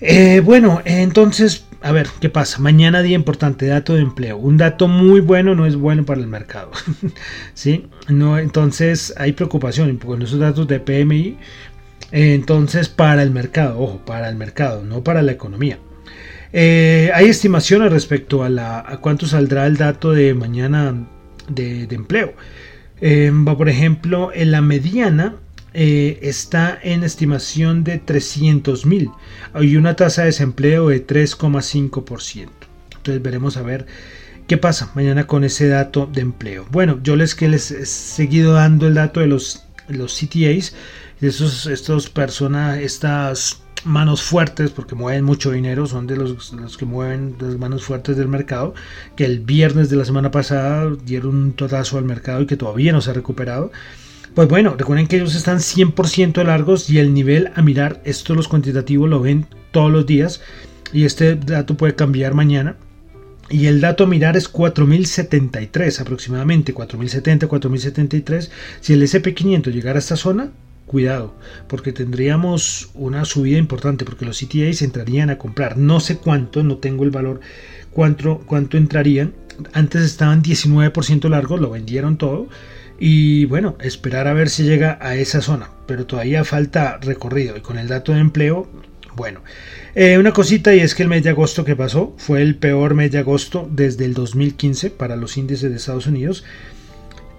Eh, 0.00 0.40
bueno, 0.44 0.80
entonces, 0.84 1.64
a 1.80 1.92
ver, 1.92 2.08
¿qué 2.20 2.28
pasa? 2.28 2.58
Mañana 2.58 3.02
día 3.02 3.14
importante, 3.14 3.66
dato 3.66 3.94
de 3.94 4.02
empleo. 4.02 4.36
Un 4.36 4.56
dato 4.56 4.88
muy 4.88 5.20
bueno 5.20 5.54
no 5.54 5.64
es 5.66 5.76
bueno 5.76 6.04
para 6.04 6.20
el 6.20 6.26
mercado. 6.26 6.70
¿Sí? 7.54 7.86
No, 8.08 8.38
entonces 8.38 9.14
hay 9.16 9.32
preocupación 9.32 9.96
con 9.98 10.22
esos 10.22 10.40
datos 10.40 10.66
de 10.66 10.80
PMI. 10.80 11.38
entonces, 12.10 12.88
para 12.88 13.22
el 13.22 13.30
mercado, 13.30 13.80
ojo, 13.80 13.98
para 14.04 14.28
el 14.28 14.36
mercado, 14.36 14.82
no 14.82 15.04
para 15.04 15.22
la 15.22 15.32
economía. 15.32 15.78
Eh, 16.52 17.10
hay 17.14 17.26
estimaciones 17.26 17.92
respecto 17.92 18.42
a, 18.42 18.48
la, 18.48 18.80
a 18.80 18.98
cuánto 18.98 19.26
saldrá 19.26 19.66
el 19.66 19.76
dato 19.76 20.12
de 20.12 20.34
mañana 20.34 21.06
de, 21.48 21.84
empleo. 21.90 22.34
Eh, 23.00 23.32
por 23.56 23.68
ejemplo, 23.68 24.30
en 24.34 24.50
la 24.50 24.60
mediana 24.60 25.36
eh, 25.74 26.18
está 26.22 26.78
en 26.82 27.04
estimación 27.04 27.84
de 27.84 27.98
300 27.98 28.86
mil 28.86 29.10
y 29.60 29.76
una 29.76 29.96
tasa 29.96 30.22
de 30.22 30.28
desempleo 30.28 30.88
de 30.88 31.06
3,5%. 31.06 32.48
Entonces 32.96 33.22
veremos 33.22 33.56
a 33.56 33.62
ver 33.62 33.86
qué 34.46 34.56
pasa 34.56 34.90
mañana 34.94 35.26
con 35.26 35.44
ese 35.44 35.68
dato 35.68 36.08
de 36.12 36.22
empleo. 36.22 36.66
Bueno, 36.70 37.00
yo 37.02 37.16
les 37.16 37.34
que 37.34 37.48
les 37.48 37.70
he 37.70 37.86
seguido 37.86 38.54
dando 38.54 38.86
el 38.86 38.94
dato 38.94 39.20
de 39.20 39.26
los, 39.26 39.64
los 39.88 40.18
CTAs, 40.18 40.74
esos, 41.20 41.66
estos 41.66 42.08
personas, 42.08 42.78
estas 42.78 43.62
manos 43.84 44.22
fuertes, 44.22 44.70
porque 44.70 44.94
mueven 44.94 45.24
mucho 45.24 45.50
dinero, 45.50 45.86
son 45.86 46.06
de 46.06 46.16
los, 46.16 46.52
los, 46.52 46.76
que 46.76 46.84
mueven 46.84 47.36
las 47.40 47.56
manos 47.58 47.84
fuertes 47.84 48.16
del 48.16 48.28
mercado, 48.28 48.74
que 49.16 49.24
el 49.24 49.40
viernes 49.40 49.90
de 49.90 49.96
la 49.96 50.04
semana 50.04 50.30
pasada 50.30 50.90
dieron 51.04 51.36
un 51.36 51.52
totazo 51.52 51.98
al 51.98 52.04
mercado 52.04 52.42
y 52.42 52.46
que 52.46 52.56
todavía 52.56 52.92
no 52.92 53.00
se 53.00 53.10
ha 53.10 53.14
recuperado. 53.14 53.70
Pues 54.34 54.48
bueno, 54.48 54.76
recuerden 54.76 55.06
que 55.06 55.16
ellos 55.16 55.34
están 55.34 55.58
100% 55.58 56.44
largos 56.44 56.88
y 56.90 56.98
el 56.98 57.12
nivel 57.12 57.50
a 57.54 57.62
mirar, 57.62 58.00
esto 58.04 58.34
los 58.34 58.48
cuantitativos 58.48 59.08
lo 59.08 59.20
ven 59.20 59.46
todos 59.72 59.90
los 59.90 60.06
días 60.06 60.40
y 60.92 61.04
este 61.04 61.34
dato 61.36 61.76
puede 61.76 61.94
cambiar 61.94 62.34
mañana. 62.34 62.76
Y 63.50 63.66
el 63.66 63.80
dato 63.80 64.04
a 64.04 64.06
mirar 64.06 64.36
es 64.36 64.48
4073 64.48 66.00
aproximadamente, 66.00 66.74
4070, 66.74 67.48
4073. 67.48 68.50
Si 68.80 68.92
el 68.92 69.02
SP500 69.02 69.72
llegara 69.72 69.96
a 69.96 70.00
esta 70.00 70.16
zona, 70.16 70.50
cuidado, 70.86 71.34
porque 71.66 71.92
tendríamos 71.92 72.90
una 72.94 73.24
subida 73.24 73.58
importante, 73.58 74.04
porque 74.04 74.26
los 74.26 74.38
CTAs 74.38 74.82
entrarían 74.82 75.30
a 75.30 75.38
comprar. 75.38 75.78
No 75.78 76.00
sé 76.00 76.18
cuánto, 76.18 76.62
no 76.62 76.76
tengo 76.76 77.04
el 77.04 77.10
valor, 77.10 77.40
cuánto, 77.90 78.38
cuánto 78.44 78.76
entrarían. 78.76 79.32
Antes 79.72 80.02
estaban 80.02 80.42
19% 80.42 81.28
largos, 81.30 81.60
lo 81.60 81.70
vendieron 81.70 82.18
todo. 82.18 82.48
Y 82.98 83.44
bueno, 83.44 83.76
esperar 83.80 84.26
a 84.26 84.32
ver 84.32 84.50
si 84.50 84.64
llega 84.64 84.98
a 85.00 85.14
esa 85.16 85.40
zona, 85.40 85.70
pero 85.86 86.06
todavía 86.06 86.44
falta 86.44 86.98
recorrido. 87.00 87.56
Y 87.56 87.60
con 87.60 87.78
el 87.78 87.88
dato 87.88 88.12
de 88.12 88.20
empleo, 88.20 88.68
bueno, 89.14 89.40
eh, 89.94 90.18
una 90.18 90.32
cosita 90.32 90.74
y 90.74 90.80
es 90.80 90.94
que 90.94 91.02
el 91.02 91.08
mes 91.08 91.22
de 91.22 91.30
agosto 91.30 91.64
que 91.64 91.76
pasó 91.76 92.14
fue 92.18 92.42
el 92.42 92.56
peor 92.56 92.94
mes 92.94 93.10
de 93.12 93.18
agosto 93.18 93.68
desde 93.70 94.04
el 94.04 94.14
2015 94.14 94.90
para 94.90 95.16
los 95.16 95.36
índices 95.36 95.70
de 95.70 95.76
Estados 95.76 96.06
Unidos. 96.06 96.44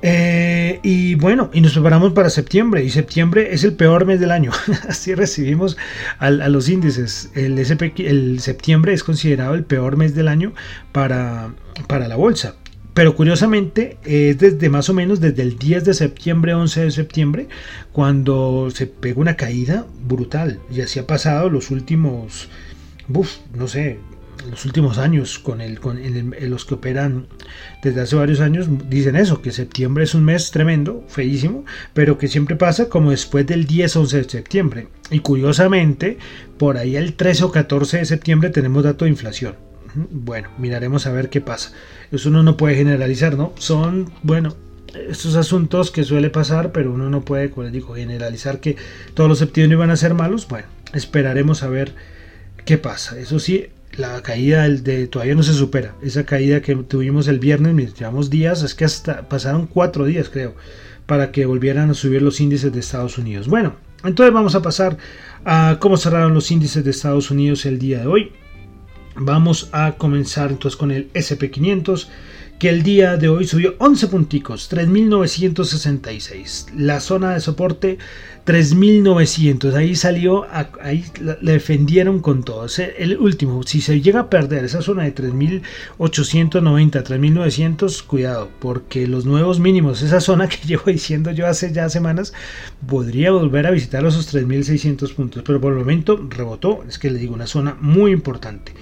Eh, 0.02 0.80
y 0.82 1.16
bueno, 1.16 1.50
y 1.54 1.60
nos 1.60 1.74
preparamos 1.74 2.14
para 2.14 2.30
septiembre. 2.30 2.84
Y 2.84 2.90
septiembre 2.90 3.54
es 3.54 3.64
el 3.64 3.74
peor 3.74 4.06
mes 4.06 4.20
del 4.20 4.32
año. 4.32 4.52
Así 4.88 5.14
recibimos 5.14 5.78
a, 6.20 6.30
los 6.32 6.70
índices. 6.70 7.30
El, 7.36 7.66
septiembre 8.40 8.94
es 8.94 9.04
considerado 9.04 9.54
el 9.56 9.64
peor 9.64 9.98
mes 9.98 10.16
del 10.16 10.28
año 10.28 10.54
para, 10.92 11.54
para 11.88 12.08
la 12.08 12.16
bolsa. 12.16 12.56
Pero 12.94 13.16
curiosamente 13.16 13.98
es 14.04 14.38
desde 14.38 14.70
más 14.70 14.90
o 14.90 14.94
menos 14.94 15.20
desde 15.20 15.42
el 15.42 15.58
10 15.58 15.86
de 15.86 15.94
septiembre, 15.94 16.54
11 16.54 16.86
de 16.86 16.92
septiembre, 16.92 17.48
cuando 17.92 18.70
se 18.74 18.88
pega 18.88 19.22
una 19.22 19.38
caída 19.38 19.86
brutal. 20.04 20.60
Y 20.72 20.82
así 20.82 21.00
ha 21.00 21.08
pasado 21.08 21.50
los 21.50 21.72
últimos, 21.72 22.50
no 23.54 23.68
sé, 23.68 24.00
los 24.50 24.66
últimos 24.66 24.98
años 24.98 25.40
con, 25.40 25.62
el, 25.62 25.80
con 25.80 26.00
los 26.42 26.66
que 26.66 26.74
operan 26.74 27.28
desde 27.84 28.02
hace 28.02 28.16
varios 28.16 28.40
años 28.40 28.68
dicen 28.90 29.16
eso, 29.16 29.42
que 29.42 29.52
septiembre 29.52 30.04
es 30.04 30.16
un 30.16 30.24
mes 30.24 30.52
tremendo, 30.52 31.04
feísimo, 31.08 31.66
pero 31.94 32.18
que 32.18 32.28
siempre 32.28 32.56
pasa 32.56 32.90
como 32.90 33.12
después 33.12 33.46
del 33.46 33.66
10 33.66 33.96
11 33.96 34.18
de 34.18 34.30
septiembre. 34.30 34.88
Y 35.12 35.20
curiosamente, 35.20 36.18
por 36.58 36.78
ahí 36.78 36.96
el 36.96 37.14
13 37.14 37.46
o 37.46 37.52
14 37.52 37.98
de 37.98 38.06
septiembre 38.06 38.50
tenemos 38.50 38.84
dato 38.84 39.06
de 39.06 39.12
inflación. 39.12 39.69
Bueno, 39.96 40.50
miraremos 40.58 41.06
a 41.08 41.12
ver 41.12 41.30
qué 41.30 41.42
pasa. 41.42 41.72
Eso 42.12 42.30
uno 42.30 42.44
no 42.44 42.58
puede 42.58 42.76
generalizar, 42.76 43.38
¿no? 43.38 43.54
Son, 43.58 44.12
bueno, 44.24 44.56
estos 45.10 45.36
asuntos 45.36 45.92
que 45.92 46.04
suele 46.04 46.30
pasar, 46.30 46.72
pero 46.72 46.92
uno 46.92 47.10
no 47.10 47.22
puede, 47.22 47.50
como 47.50 47.64
les 47.64 47.74
digo, 47.74 47.96
generalizar 47.96 48.60
que 48.60 48.76
todos 49.14 49.30
los 49.30 49.40
septiembre 49.40 49.78
van 49.78 49.92
a 49.92 49.98
ser 49.98 50.14
malos. 50.14 50.48
Bueno, 50.48 50.68
esperaremos 50.94 51.64
a 51.64 51.70
ver 51.70 51.94
qué 52.66 52.78
pasa. 52.78 53.20
Eso 53.20 53.40
sí, 53.40 53.68
la 53.98 54.22
caída 54.22 54.68
de 54.68 55.08
todavía 55.08 55.36
no 55.36 55.44
se 55.44 55.54
supera. 55.54 55.96
Esa 56.02 56.26
caída 56.26 56.62
que 56.62 56.76
tuvimos 56.76 57.28
el 57.28 57.40
viernes, 57.40 57.94
llevamos 57.96 58.30
días, 58.30 58.64
es 58.64 58.76
que 58.76 58.86
hasta 58.86 59.28
pasaron 59.28 59.68
cuatro 59.68 60.06
días, 60.06 60.30
creo, 60.30 60.56
para 61.06 61.32
que 61.32 61.46
volvieran 61.46 61.90
a 61.90 61.94
subir 61.94 62.22
los 62.22 62.40
índices 62.40 62.72
de 62.72 62.80
Estados 62.80 63.18
Unidos. 63.18 63.48
Bueno, 63.48 63.76
entonces 64.04 64.34
vamos 64.34 64.56
a 64.56 64.62
pasar 64.62 64.98
a 65.46 65.78
cómo 65.80 65.98
cerraron 65.98 66.34
los 66.34 66.52
índices 66.52 66.84
de 66.84 66.92
Estados 66.92 67.32
Unidos 67.32 67.66
el 67.66 67.80
día 67.80 68.00
de 68.00 68.08
hoy. 68.08 68.32
Vamos 69.22 69.70
a 69.74 69.94
comenzar 69.94 70.52
entonces 70.52 70.78
con 70.78 70.92
el 70.92 71.12
SP500 71.14 72.08
que 72.60 72.70
el 72.70 72.84
día 72.84 73.16
de 73.16 73.30
hoy 73.30 73.48
subió 73.48 73.76
11 73.80 74.10
punticos, 74.10 74.70
3.966. 74.70 76.66
La 76.76 77.00
zona 77.00 77.34
de 77.34 77.40
soporte 77.40 77.98
3.900. 78.46 79.74
Ahí 79.76 79.96
salió, 79.96 80.46
ahí 80.82 81.06
le 81.22 81.54
defendieron 81.54 82.20
con 82.20 82.44
todo. 82.44 82.68
El 82.98 83.18
último, 83.18 83.64
si 83.64 83.80
se 83.80 84.02
llega 84.02 84.20
a 84.20 84.30
perder 84.30 84.66
esa 84.66 84.82
zona 84.82 85.04
de 85.04 85.16
3.890, 85.16 87.04
3.900, 87.04 88.04
cuidado, 88.04 88.50
porque 88.60 89.08
los 89.08 89.26
nuevos 89.26 89.62
mínimos, 89.62 90.02
esa 90.02 90.20
zona 90.20 90.50
que 90.50 90.68
llevo 90.68 90.84
diciendo 90.88 91.32
yo 91.32 91.48
hace 91.48 91.72
ya 91.72 91.88
semanas, 91.88 92.34
podría 92.86 93.32
volver 93.32 93.68
a 93.68 93.72
visitar 93.72 94.06
esos 94.06 94.36
3.600 94.36 95.14
puntos. 95.14 95.44
Pero 95.46 95.62
por 95.62 95.72
el 95.72 95.80
momento 95.80 96.28
rebotó, 96.30 96.84
es 96.90 97.00
que 97.00 97.10
le 97.10 97.20
digo, 97.20 97.36
una 97.36 97.48
zona 97.48 97.78
muy 97.80 98.12
importante. 98.12 98.74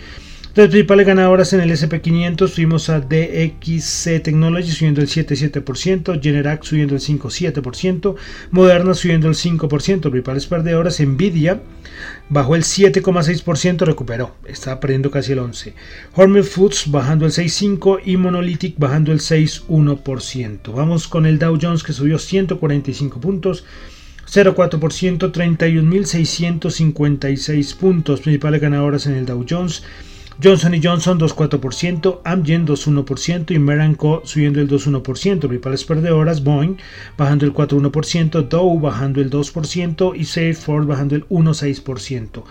Las 0.58 0.68
principales 0.70 1.06
ganadoras 1.06 1.54
en 1.54 1.62
el 1.62 1.70
SP500 1.70 2.50
fuimos 2.50 2.90
a 2.90 3.00
DXC 3.00 4.24
Technology 4.24 4.72
subiendo 4.72 5.02
el 5.02 5.08
7,7%, 5.08 6.20
Generac 6.20 6.64
subiendo 6.64 6.96
el 6.96 7.02
5,7%, 7.02 8.16
Moderna 8.50 8.96
subiendo 8.96 9.28
el 9.28 9.36
5%, 9.36 10.10
principales 10.10 10.48
perdedoras 10.48 11.00
Nvidia 11.00 11.62
bajó 12.30 12.56
el 12.56 12.64
7,6%, 12.64 13.86
recuperó, 13.86 14.36
está 14.48 14.80
perdiendo 14.80 15.12
casi 15.12 15.34
el 15.34 15.42
11%. 15.42 15.74
Hormel 16.16 16.44
Foods 16.44 16.90
bajando 16.90 17.28
el 17.28 17.34
6,5% 17.34 18.02
y 18.04 18.18
Monolithic 18.18 18.80
bajando 18.80 19.12
el 19.12 19.20
6,1%. 19.20 20.74
Vamos 20.74 21.08
con 21.08 21.28
el 21.28 21.38
Dow 21.38 21.60
Jones 21.62 21.84
que 21.84 21.94
subió 21.94 22.18
145 22.18 23.20
puntos. 23.20 23.64
0,4%, 24.26 25.32
31.656 25.32 27.76
puntos. 27.76 28.22
Principales 28.22 28.60
ganadoras 28.60 29.06
en 29.06 29.14
el 29.14 29.28
Dow 29.28 29.46
Jones. 29.48 29.84
Johnson 30.42 30.80
Johnson 30.82 31.20
2,4%, 31.20 32.22
Amgen 32.24 32.68
2,1% 32.68 33.52
y 33.52 33.60
Merck 33.60 33.98
Co 33.98 34.22
subiendo 34.24 34.62
el 34.62 34.70
2,1%. 34.70 35.40
Principales 35.40 35.84
perdedoras, 35.84 36.44
Boeing 36.44 36.78
bajando 37.18 37.46
el 37.46 37.54
4,1%, 37.54 38.48
Dow 38.48 38.80
bajando 38.80 39.20
el 39.22 39.32
2% 39.32 40.14
y 40.16 40.26
Salesforce 40.26 40.88
bajando 40.88 41.16
el 41.16 41.28
1,6%. 41.30 42.44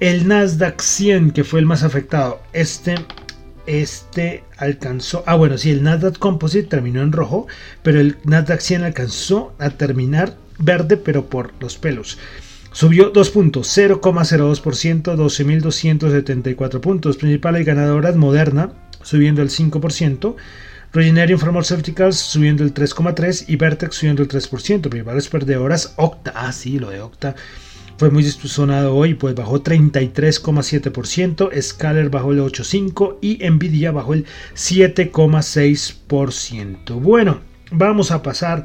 El 0.00 0.26
Nasdaq 0.26 0.80
100 0.80 1.32
que 1.32 1.44
fue 1.44 1.60
el 1.60 1.66
más 1.66 1.82
afectado, 1.82 2.40
este 2.52 2.94
este 3.66 4.44
alcanzó, 4.56 5.22
ah 5.26 5.34
bueno, 5.34 5.58
sí, 5.58 5.70
el 5.70 5.82
Nasdaq 5.82 6.18
Composite 6.18 6.68
terminó 6.68 7.02
en 7.02 7.12
rojo, 7.12 7.46
pero 7.82 8.00
el 8.00 8.16
Nasdaq 8.24 8.60
100 8.60 8.84
alcanzó 8.84 9.52
a 9.58 9.68
terminar 9.68 10.38
verde, 10.58 10.96
pero 10.96 11.26
por 11.26 11.52
los 11.60 11.76
pelos. 11.76 12.18
Subió 12.72 13.10
2 13.10 13.30
puntos, 13.30 13.76
0,02%, 13.76 15.16
12.274 15.16 16.80
puntos. 16.80 17.16
Principales 17.16 17.66
ganadoras, 17.66 18.16
Moderna, 18.16 18.72
subiendo 19.02 19.42
el 19.42 19.50
5%. 19.50 20.36
Regeneron 20.92 21.38
Pharmaceuticals 21.38 22.16
subiendo 22.16 22.64
el 22.64 22.72
3,3% 22.72 23.44
y 23.48 23.56
Vertex 23.56 23.96
subiendo 23.96 24.22
el 24.22 24.28
3%. 24.28 24.88
Principales 24.88 25.28
perdedoras, 25.28 25.94
Octa, 25.96 26.32
ah 26.34 26.52
sí, 26.52 26.78
lo 26.78 26.90
de 26.90 27.00
Octa 27.00 27.34
fue 27.98 28.10
muy 28.10 28.22
sonado 28.22 28.94
hoy, 28.94 29.14
pues 29.14 29.34
bajó 29.34 29.60
33,7%, 29.60 31.50
Scaler 31.60 32.10
bajó 32.10 32.30
el 32.30 32.38
8,5% 32.38 33.16
y 33.20 33.38
Nvidia 33.50 33.90
bajó 33.90 34.14
el 34.14 34.24
7,6%. 34.54 37.00
Bueno, 37.00 37.40
vamos 37.72 38.12
a 38.12 38.22
pasar 38.22 38.62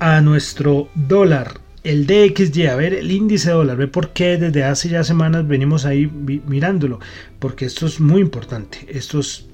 a 0.00 0.20
nuestro 0.20 0.88
dólar 0.96 1.60
el 1.84 2.06
DXY, 2.06 2.66
a 2.66 2.76
ver 2.76 2.94
el 2.94 3.12
índice 3.12 3.50
de 3.50 3.54
dólar, 3.54 3.76
ve 3.76 3.88
por 3.88 4.14
qué 4.14 4.38
desde 4.38 4.64
hace 4.64 4.88
ya 4.88 5.04
semanas 5.04 5.46
venimos 5.46 5.84
ahí 5.84 6.10
mirándolo, 6.46 6.98
porque 7.38 7.66
esto 7.66 7.84
es 7.86 8.00
muy 8.00 8.22
importante, 8.22 8.86
estos, 8.88 9.44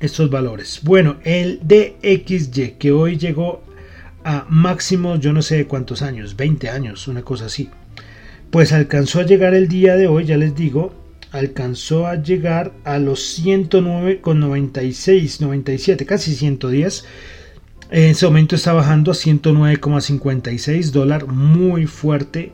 estos 0.00 0.30
valores. 0.30 0.80
Bueno, 0.82 1.18
el 1.22 1.60
DXY 1.62 2.76
que 2.78 2.92
hoy 2.92 3.18
llegó 3.18 3.62
a 4.24 4.46
máximo, 4.48 5.16
yo 5.16 5.34
no 5.34 5.42
sé 5.42 5.66
cuántos 5.66 6.00
años, 6.00 6.34
20 6.34 6.70
años, 6.70 7.08
una 7.08 7.20
cosa 7.22 7.44
así. 7.46 7.68
Pues 8.50 8.72
alcanzó 8.72 9.20
a 9.20 9.26
llegar 9.26 9.52
el 9.52 9.68
día 9.68 9.96
de 9.96 10.06
hoy, 10.06 10.24
ya 10.24 10.38
les 10.38 10.56
digo, 10.56 10.94
alcanzó 11.30 12.06
a 12.06 12.14
llegar 12.16 12.72
a 12.84 12.98
los 12.98 13.38
109,96, 13.38 15.40
97, 15.40 16.06
casi 16.06 16.34
110 16.34 17.04
en 17.94 18.10
ese 18.10 18.26
momento 18.26 18.56
está 18.56 18.72
bajando 18.72 19.12
a 19.12 19.14
109,56 19.14 20.90
dólares, 20.90 21.28
muy 21.28 21.86
fuerte 21.86 22.50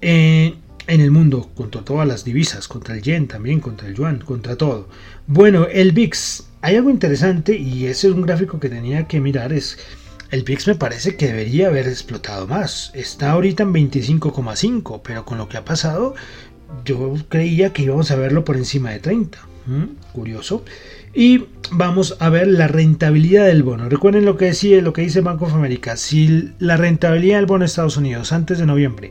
eh, 0.00 0.56
en 0.88 1.00
el 1.00 1.12
mundo, 1.12 1.48
contra 1.54 1.84
todas 1.84 2.08
las 2.08 2.24
divisas, 2.24 2.66
contra 2.66 2.96
el 2.96 3.02
yen 3.02 3.28
también, 3.28 3.60
contra 3.60 3.86
el 3.86 3.94
yuan, 3.94 4.18
contra 4.18 4.56
todo. 4.56 4.88
Bueno, 5.28 5.68
el 5.70 5.92
VIX, 5.92 6.48
hay 6.60 6.74
algo 6.74 6.90
interesante 6.90 7.56
y 7.56 7.86
ese 7.86 8.08
es 8.08 8.14
un 8.14 8.22
gráfico 8.22 8.58
que 8.58 8.68
tenía 8.68 9.06
que 9.06 9.20
mirar, 9.20 9.52
es 9.52 9.78
el 10.32 10.42
VIX 10.42 10.66
me 10.66 10.74
parece 10.74 11.14
que 11.14 11.28
debería 11.28 11.68
haber 11.68 11.86
explotado 11.86 12.48
más. 12.48 12.90
Está 12.94 13.30
ahorita 13.30 13.62
en 13.62 13.72
25,5, 13.72 15.02
pero 15.04 15.24
con 15.24 15.38
lo 15.38 15.48
que 15.48 15.58
ha 15.58 15.64
pasado, 15.64 16.16
yo 16.84 17.14
creía 17.28 17.72
que 17.72 17.82
íbamos 17.82 18.10
a 18.10 18.16
verlo 18.16 18.44
por 18.44 18.56
encima 18.56 18.90
de 18.90 18.98
30. 18.98 19.38
¿Mm? 19.66 19.84
Curioso. 20.12 20.64
Y 21.18 21.46
vamos 21.72 22.16
a 22.20 22.28
ver 22.28 22.46
la 22.46 22.68
rentabilidad 22.68 23.48
del 23.48 23.64
bono. 23.64 23.88
Recuerden 23.88 24.24
lo 24.24 24.36
que 24.36 24.44
decía, 24.44 24.80
lo 24.80 24.92
que 24.92 25.02
dice 25.02 25.20
Banco 25.20 25.46
of 25.46 25.54
America. 25.54 25.96
Si 25.96 26.52
la 26.60 26.76
rentabilidad 26.76 27.38
del 27.38 27.46
bono 27.46 27.62
de 27.62 27.66
Estados 27.66 27.96
Unidos 27.96 28.32
antes 28.32 28.60
de 28.60 28.66
noviembre, 28.66 29.10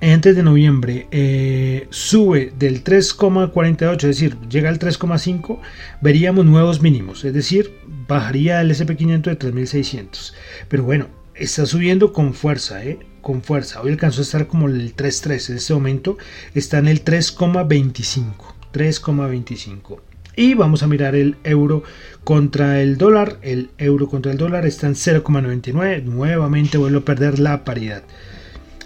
antes 0.00 0.34
de 0.34 0.42
noviembre 0.42 1.08
eh, 1.10 1.86
sube 1.90 2.54
del 2.58 2.82
3,48, 2.82 3.92
es 3.96 4.02
decir, 4.02 4.38
llega 4.48 4.70
al 4.70 4.78
3,5, 4.78 5.58
veríamos 6.00 6.46
nuevos 6.46 6.80
mínimos, 6.80 7.26
es 7.26 7.34
decir, 7.34 7.74
bajaría 8.08 8.62
el 8.62 8.70
SP500 8.70 9.24
de 9.24 9.38
3.600. 9.38 10.32
Pero 10.70 10.84
bueno, 10.84 11.08
está 11.34 11.66
subiendo 11.66 12.14
con 12.14 12.32
fuerza, 12.32 12.82
¿eh? 12.82 12.98
con 13.20 13.42
fuerza. 13.42 13.82
Hoy 13.82 13.90
alcanzó 13.90 14.22
a 14.22 14.24
estar 14.24 14.46
como 14.46 14.68
el 14.68 14.96
3.3, 14.96 15.50
en 15.50 15.56
este 15.56 15.74
momento 15.74 16.16
está 16.54 16.78
en 16.78 16.88
el 16.88 17.04
3,25. 17.04 18.54
3,25. 18.72 20.05
Y 20.36 20.52
vamos 20.52 20.82
a 20.82 20.86
mirar 20.86 21.16
el 21.16 21.36
euro 21.44 21.82
contra 22.22 22.82
el 22.82 22.98
dólar. 22.98 23.38
El 23.40 23.70
euro 23.78 24.06
contra 24.08 24.32
el 24.32 24.38
dólar 24.38 24.66
está 24.66 24.86
en 24.86 24.94
0,99. 24.94 26.04
Nuevamente 26.04 26.76
vuelvo 26.76 26.98
a 26.98 27.04
perder 27.04 27.38
la 27.38 27.64
paridad. 27.64 28.02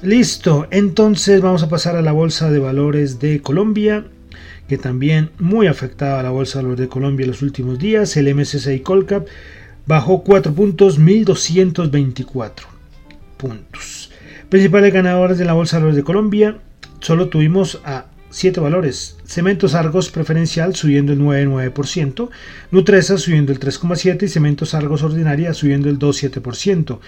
Listo, 0.02 0.66
entonces 0.70 1.42
vamos 1.42 1.62
a 1.62 1.68
pasar 1.68 1.96
a 1.96 2.02
la 2.02 2.12
bolsa 2.12 2.50
de 2.50 2.58
valores 2.58 3.18
de 3.18 3.42
Colombia, 3.42 4.06
que 4.66 4.78
también 4.78 5.30
muy 5.38 5.66
afectada 5.66 6.20
a 6.20 6.22
la 6.22 6.30
bolsa 6.30 6.58
de 6.58 6.62
valores 6.62 6.80
de 6.80 6.88
Colombia 6.88 7.24
en 7.24 7.30
los 7.30 7.42
últimos 7.42 7.78
días. 7.78 8.16
El 8.16 8.34
MSCI 8.34 8.80
Colcap 8.80 9.26
bajó 9.86 10.22
4 10.22 10.54
puntos, 10.54 10.98
1224 10.98 12.66
puntos. 13.36 14.10
Principales 14.48 14.94
ganadores 14.94 15.36
de 15.36 15.44
la 15.44 15.52
bolsa 15.52 15.76
de 15.76 15.82
valores 15.82 15.96
de 15.96 16.04
Colombia, 16.04 16.58
solo 17.00 17.28
tuvimos 17.28 17.80
a 17.84 18.06
7 18.30 18.60
valores. 18.60 19.16
Cementos 19.24 19.74
Argos 19.74 20.10
preferencial 20.10 20.74
subiendo 20.74 21.12
el 21.12 21.20
9,9%, 21.20 22.30
Nutresa 22.70 23.18
subiendo 23.18 23.52
el 23.52 23.60
3,7% 23.60 24.22
y 24.22 24.28
Cementos 24.28 24.74
Argos 24.74 25.02
ordinaria 25.02 25.52
subiendo 25.52 25.88
el 25.88 25.98
2,7%. 25.98 26.98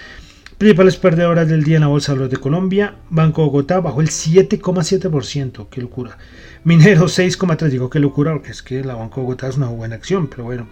Principales 0.59 0.97
perdedoras 0.97 1.49
del 1.49 1.65
día 1.65 1.77
en 1.77 1.83
la 1.83 1.89
Bolsa 1.89 2.15
de 2.15 2.37
Colombia, 2.37 2.97
Banco 3.11 3.45
Bogotá 3.45 3.81
bajó 3.81 4.01
el 4.01 4.11
7,7%, 4.11 5.67
qué 5.69 5.81
locura. 5.81 6.19
Minero 6.63 7.07
6,3%, 7.07 7.69
digo 7.69 7.91
qué 7.91 7.99
locura 7.99 8.33
porque 8.33 8.53
es 8.53 8.63
que 8.63 8.85
la 8.85 8.95
Banco 8.95 9.23
Bogotá 9.23 9.49
es 9.49 9.57
una 9.57 9.69
buena 9.69 9.97
acción, 9.97 10.29
pero 10.29 10.45
bueno. 10.45 10.69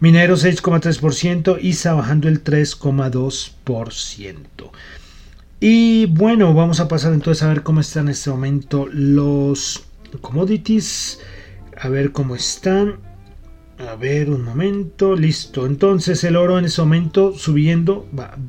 Minero 0.00 0.36
6,3%, 0.36 1.58
ISA 1.62 1.94
bajando 1.94 2.28
el 2.28 2.44
3,2%. 2.44 4.70
Y 5.64 6.06
bueno, 6.06 6.52
vamos 6.54 6.80
a 6.80 6.88
pasar 6.88 7.12
entonces 7.12 7.44
a 7.44 7.48
ver 7.48 7.62
cómo 7.62 7.78
están 7.78 8.06
en 8.06 8.14
este 8.14 8.30
momento 8.30 8.88
los 8.90 9.84
commodities. 10.20 11.20
A 11.80 11.88
ver 11.88 12.10
cómo 12.10 12.34
están. 12.34 12.96
A 13.78 13.94
ver, 13.94 14.28
un 14.28 14.42
momento, 14.42 15.14
listo. 15.14 15.64
Entonces 15.64 16.24
el 16.24 16.34
oro 16.34 16.58
en 16.58 16.64
este 16.64 16.82
momento 16.82 17.38
subiendo, 17.38 18.08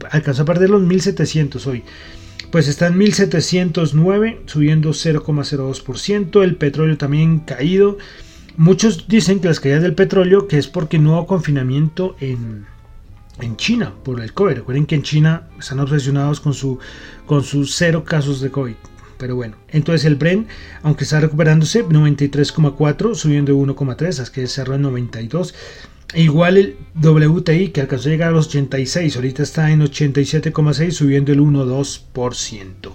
alcanzó 0.09 0.41
a 0.41 0.45
perder 0.45 0.71
los 0.71 0.81
1700 0.81 1.67
hoy. 1.67 1.83
Pues 2.49 2.67
está 2.67 2.87
en 2.87 2.97
1709, 2.97 4.41
subiendo 4.47 4.89
0,02%. 4.89 6.43
El 6.43 6.55
petróleo 6.55 6.97
también 6.97 7.41
caído. 7.41 7.99
Muchos 8.57 9.07
dicen 9.07 9.39
que 9.39 9.49
las 9.49 9.59
caídas 9.59 9.83
del 9.83 9.93
petróleo 9.93 10.47
que 10.47 10.57
es 10.57 10.67
porque 10.67 10.97
no 10.97 11.11
hubo 11.13 11.27
confinamiento 11.27 12.15
en, 12.19 12.65
en 13.39 13.57
China 13.57 13.93
por 14.03 14.21
el 14.21 14.33
COVID. 14.33 14.55
Recuerden 14.55 14.85
que 14.85 14.95
en 14.95 15.03
China 15.03 15.47
están 15.59 15.79
obsesionados 15.79 16.39
con, 16.39 16.53
su, 16.53 16.79
con 17.25 17.43
sus 17.43 17.75
cero 17.75 18.03
casos 18.03 18.41
de 18.41 18.51
COVID. 18.51 18.75
Pero 19.17 19.35
bueno, 19.35 19.55
entonces 19.69 20.05
el 20.05 20.15
Bren, 20.15 20.47
aunque 20.81 21.05
está 21.05 21.19
recuperándose, 21.19 21.85
93,4, 21.85 23.15
subiendo 23.15 23.55
1,3, 23.55 24.21
es 24.21 24.29
que 24.29 24.47
cerró 24.47 24.75
en 24.75 24.81
92. 24.81 25.55
Igual 26.15 26.57
el 26.57 26.77
WTI, 27.01 27.69
que 27.69 27.81
alcanzó 27.81 28.09
a 28.09 28.11
llegar 28.11 28.29
a 28.29 28.33
los 28.33 28.47
86, 28.47 29.15
ahorita 29.15 29.43
está 29.43 29.71
en 29.71 29.81
87,6, 29.81 30.91
subiendo 30.91 31.31
el 31.31 31.39
1,2%. 31.39 32.91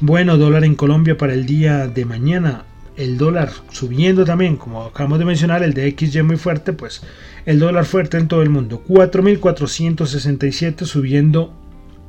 Bueno, 0.00 0.36
dólar 0.36 0.64
en 0.64 0.74
Colombia 0.74 1.16
para 1.16 1.32
el 1.32 1.46
día 1.46 1.86
de 1.86 2.04
mañana 2.04 2.64
el 2.96 3.18
dólar 3.18 3.50
subiendo 3.70 4.24
también, 4.24 4.56
como 4.56 4.84
acabamos 4.84 5.18
de 5.18 5.24
mencionar, 5.24 5.62
el 5.62 5.74
de 5.74 5.94
XY 5.98 6.22
muy 6.22 6.36
fuerte, 6.36 6.72
pues 6.72 7.02
el 7.46 7.58
dólar 7.58 7.84
fuerte 7.84 8.18
en 8.18 8.28
todo 8.28 8.42
el 8.42 8.50
mundo, 8.50 8.84
4.467 8.86 10.84
subiendo, 10.84 11.52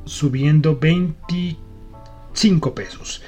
subiendo 0.05 0.77
25 0.77 2.75
pesos. 2.75 3.21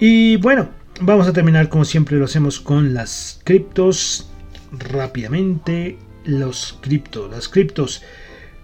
Y 0.00 0.36
bueno, 0.36 0.70
vamos 1.00 1.26
a 1.26 1.32
terminar 1.32 1.68
como 1.68 1.84
siempre 1.84 2.16
lo 2.16 2.24
hacemos 2.24 2.60
con 2.60 2.94
las 2.94 3.40
criptos 3.44 4.28
rápidamente. 4.72 5.98
Los 6.24 6.78
criptos, 6.82 7.30
las 7.30 7.48
criptos. 7.48 8.02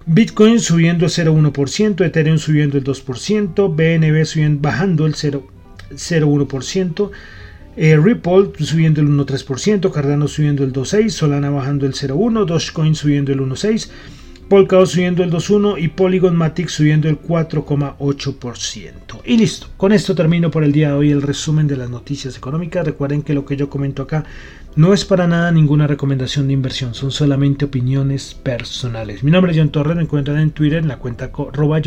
Bitcoin 0.06 0.60
subiendo 0.60 1.06
el 1.06 1.10
0,1%, 1.10 2.04
Ethereum 2.04 2.36
subiendo 2.38 2.76
el 2.76 2.84
2%, 2.84 3.74
BNB 3.74 4.26
subiendo, 4.26 4.60
bajando 4.60 5.06
el 5.06 5.14
0,01%, 5.14 7.10
eh, 7.76 7.96
Ripple 7.96 8.52
subiendo 8.60 9.00
el 9.00 9.08
1,3%, 9.08 9.90
Cardano 9.90 10.28
subiendo 10.28 10.62
el 10.64 10.72
2,6%, 10.72 11.10
Solana 11.10 11.50
bajando 11.50 11.86
el 11.86 11.94
0,1%, 11.94 12.44
Dogecoin 12.44 12.94
subiendo 12.94 13.32
el 13.32 13.40
1,6%, 13.40 13.88
Polkadot 14.48 14.86
subiendo 14.86 15.24
el 15.24 15.32
2.1 15.32 15.82
y 15.82 15.88
Polygon 15.88 16.36
Matic 16.36 16.68
subiendo 16.68 17.08
el 17.08 17.18
4,8%. 17.18 19.20
Y 19.24 19.38
listo, 19.38 19.68
con 19.78 19.92
esto 19.92 20.14
termino 20.14 20.50
por 20.50 20.64
el 20.64 20.72
día 20.72 20.88
de 20.88 20.94
hoy 20.94 21.10
el 21.10 21.22
resumen 21.22 21.66
de 21.66 21.78
las 21.78 21.88
noticias 21.88 22.36
económicas. 22.36 22.84
Recuerden 22.84 23.22
que 23.22 23.32
lo 23.32 23.46
que 23.46 23.56
yo 23.56 23.70
comento 23.70 24.02
acá 24.02 24.24
no 24.76 24.92
es 24.92 25.06
para 25.06 25.26
nada 25.26 25.50
ninguna 25.50 25.86
recomendación 25.86 26.46
de 26.46 26.52
inversión, 26.52 26.94
son 26.94 27.10
solamente 27.10 27.64
opiniones 27.64 28.34
personales. 28.34 29.22
Mi 29.22 29.30
nombre 29.30 29.52
es 29.52 29.58
John 29.58 29.70
Torres, 29.70 29.96
me 29.96 30.02
encuentran 30.02 30.38
en 30.38 30.50
Twitter 30.50 30.78
en 30.78 30.88
la 30.88 30.98
cuenta 30.98 31.30
arroba 31.52 31.80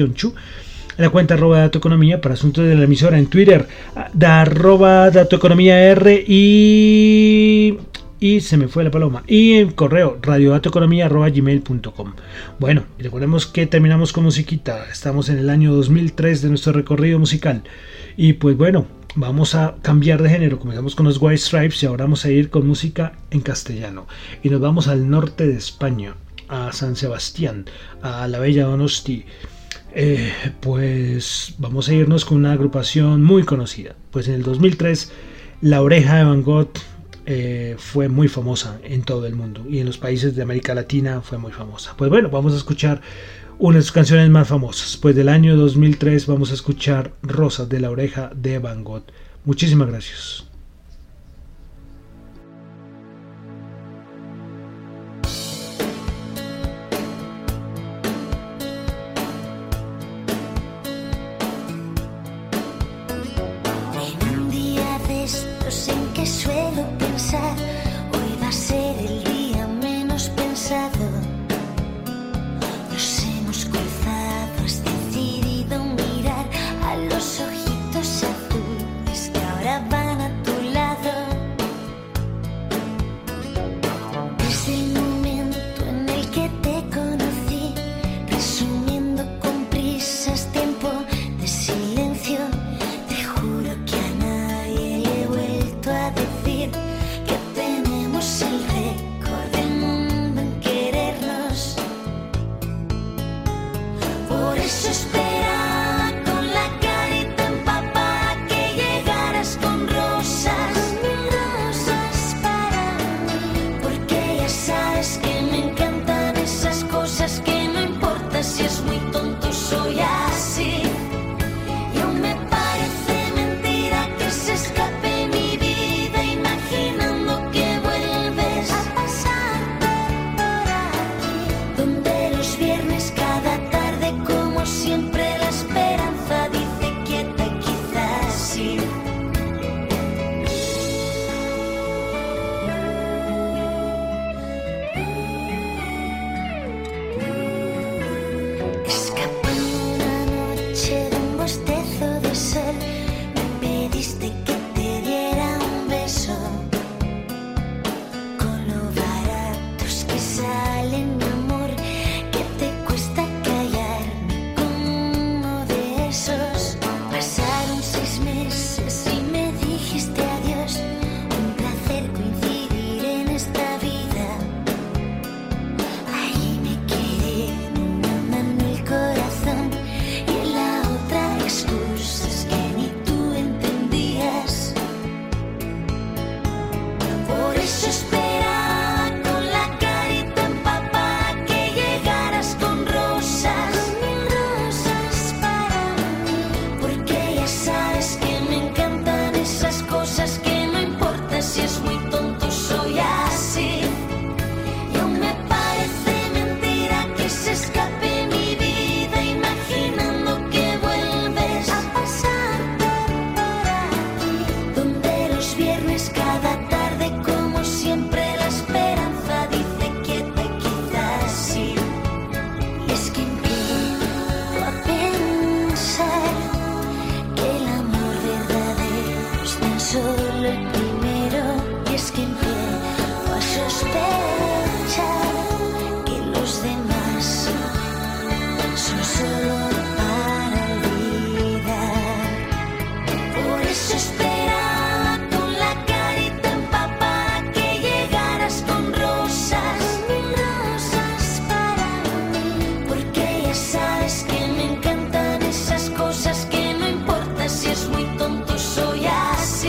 en 0.98 1.04
la 1.04 1.10
cuenta 1.10 1.36
arroba 1.36 1.60
Dato 1.60 1.78
Economía 1.78 2.22
para 2.22 2.34
asuntos 2.34 2.66
de 2.66 2.76
la 2.76 2.84
emisora 2.86 3.20
en 3.20 3.28
Twitter, 3.28 3.68
da 4.14 4.42
arroba 4.42 5.10
Dato 5.12 5.36
Economía 5.36 5.80
R 5.80 6.26
y 6.28 7.78
y 8.20 8.42
se 8.42 8.58
me 8.58 8.68
fue 8.68 8.84
la 8.84 8.92
paloma. 8.92 9.24
Y 9.28 9.54
el 9.54 9.76
correo 9.76 10.18
radiodatoeconomía.gmail.com 10.22 12.14
Bueno, 12.60 12.84
y 12.98 13.04
recordemos 13.04 13.46
que 13.46 13.68
terminamos 13.68 14.12
con 14.12 14.24
musiquita. 14.24 14.86
Estamos 14.92 15.30
en 15.30 15.38
el 15.38 15.52
año 15.52 15.74
2003 15.74 16.42
de 16.42 16.50
nuestro 16.50 16.74
recorrido 16.74 17.20
musical. 17.20 17.62
Y 18.16 18.34
pues 18.34 18.58
bueno, 18.58 18.88
vamos 19.16 19.54
a 19.56 19.76
cambiar 19.84 20.24
de 20.24 20.30
género. 20.30 20.58
Comenzamos 20.60 20.96
con 20.96 21.06
los 21.06 21.22
White 21.22 21.38
Stripes 21.38 21.84
y 21.84 21.86
ahora 21.86 22.06
vamos 22.06 22.26
a 22.26 22.32
ir 22.32 22.50
con 22.50 22.68
música 22.68 23.14
en 23.30 23.42
castellano. 23.42 24.08
Y 24.42 24.50
nos 24.50 24.62
vamos 24.62 24.88
al 24.88 25.10
norte 25.10 25.46
de 25.46 25.56
España, 25.56 26.16
a 26.48 26.72
San 26.72 26.96
Sebastián, 26.96 27.66
a 28.02 28.28
la 28.28 28.40
bella 28.40 28.66
Donosti. 28.66 29.26
Eh, 30.00 30.32
pues 30.60 31.56
vamos 31.58 31.90
a 31.90 31.94
irnos 31.96 32.24
con 32.24 32.38
una 32.38 32.52
agrupación 32.52 33.24
muy 33.24 33.42
conocida. 33.42 33.96
Pues 34.12 34.28
en 34.28 34.36
el 34.36 34.44
2003, 34.44 35.12
La 35.62 35.82
Oreja 35.82 36.18
de 36.18 36.24
Van 36.24 36.44
Gogh 36.44 36.70
eh, 37.26 37.74
fue 37.80 38.08
muy 38.08 38.28
famosa 38.28 38.80
en 38.84 39.02
todo 39.02 39.26
el 39.26 39.34
mundo 39.34 39.66
y 39.68 39.80
en 39.80 39.88
los 39.88 39.98
países 39.98 40.36
de 40.36 40.44
América 40.44 40.76
Latina 40.76 41.22
fue 41.22 41.40
muy 41.40 41.52
famosa. 41.52 41.96
Pues 41.98 42.12
bueno, 42.12 42.30
vamos 42.30 42.54
a 42.54 42.58
escuchar 42.58 43.02
una 43.58 43.78
de 43.78 43.82
sus 43.82 43.92
canciones 43.92 44.30
más 44.30 44.48
famosas. 44.48 44.98
Pues 44.98 45.16
del 45.16 45.30
año 45.30 45.56
2003 45.56 46.28
vamos 46.28 46.52
a 46.52 46.54
escuchar 46.54 47.14
Rosas 47.24 47.68
de 47.68 47.80
la 47.80 47.90
oreja 47.90 48.30
de 48.36 48.60
Van 48.60 48.84
Gogh. 48.84 49.06
Muchísimas 49.46 49.88
gracias. 49.88 50.46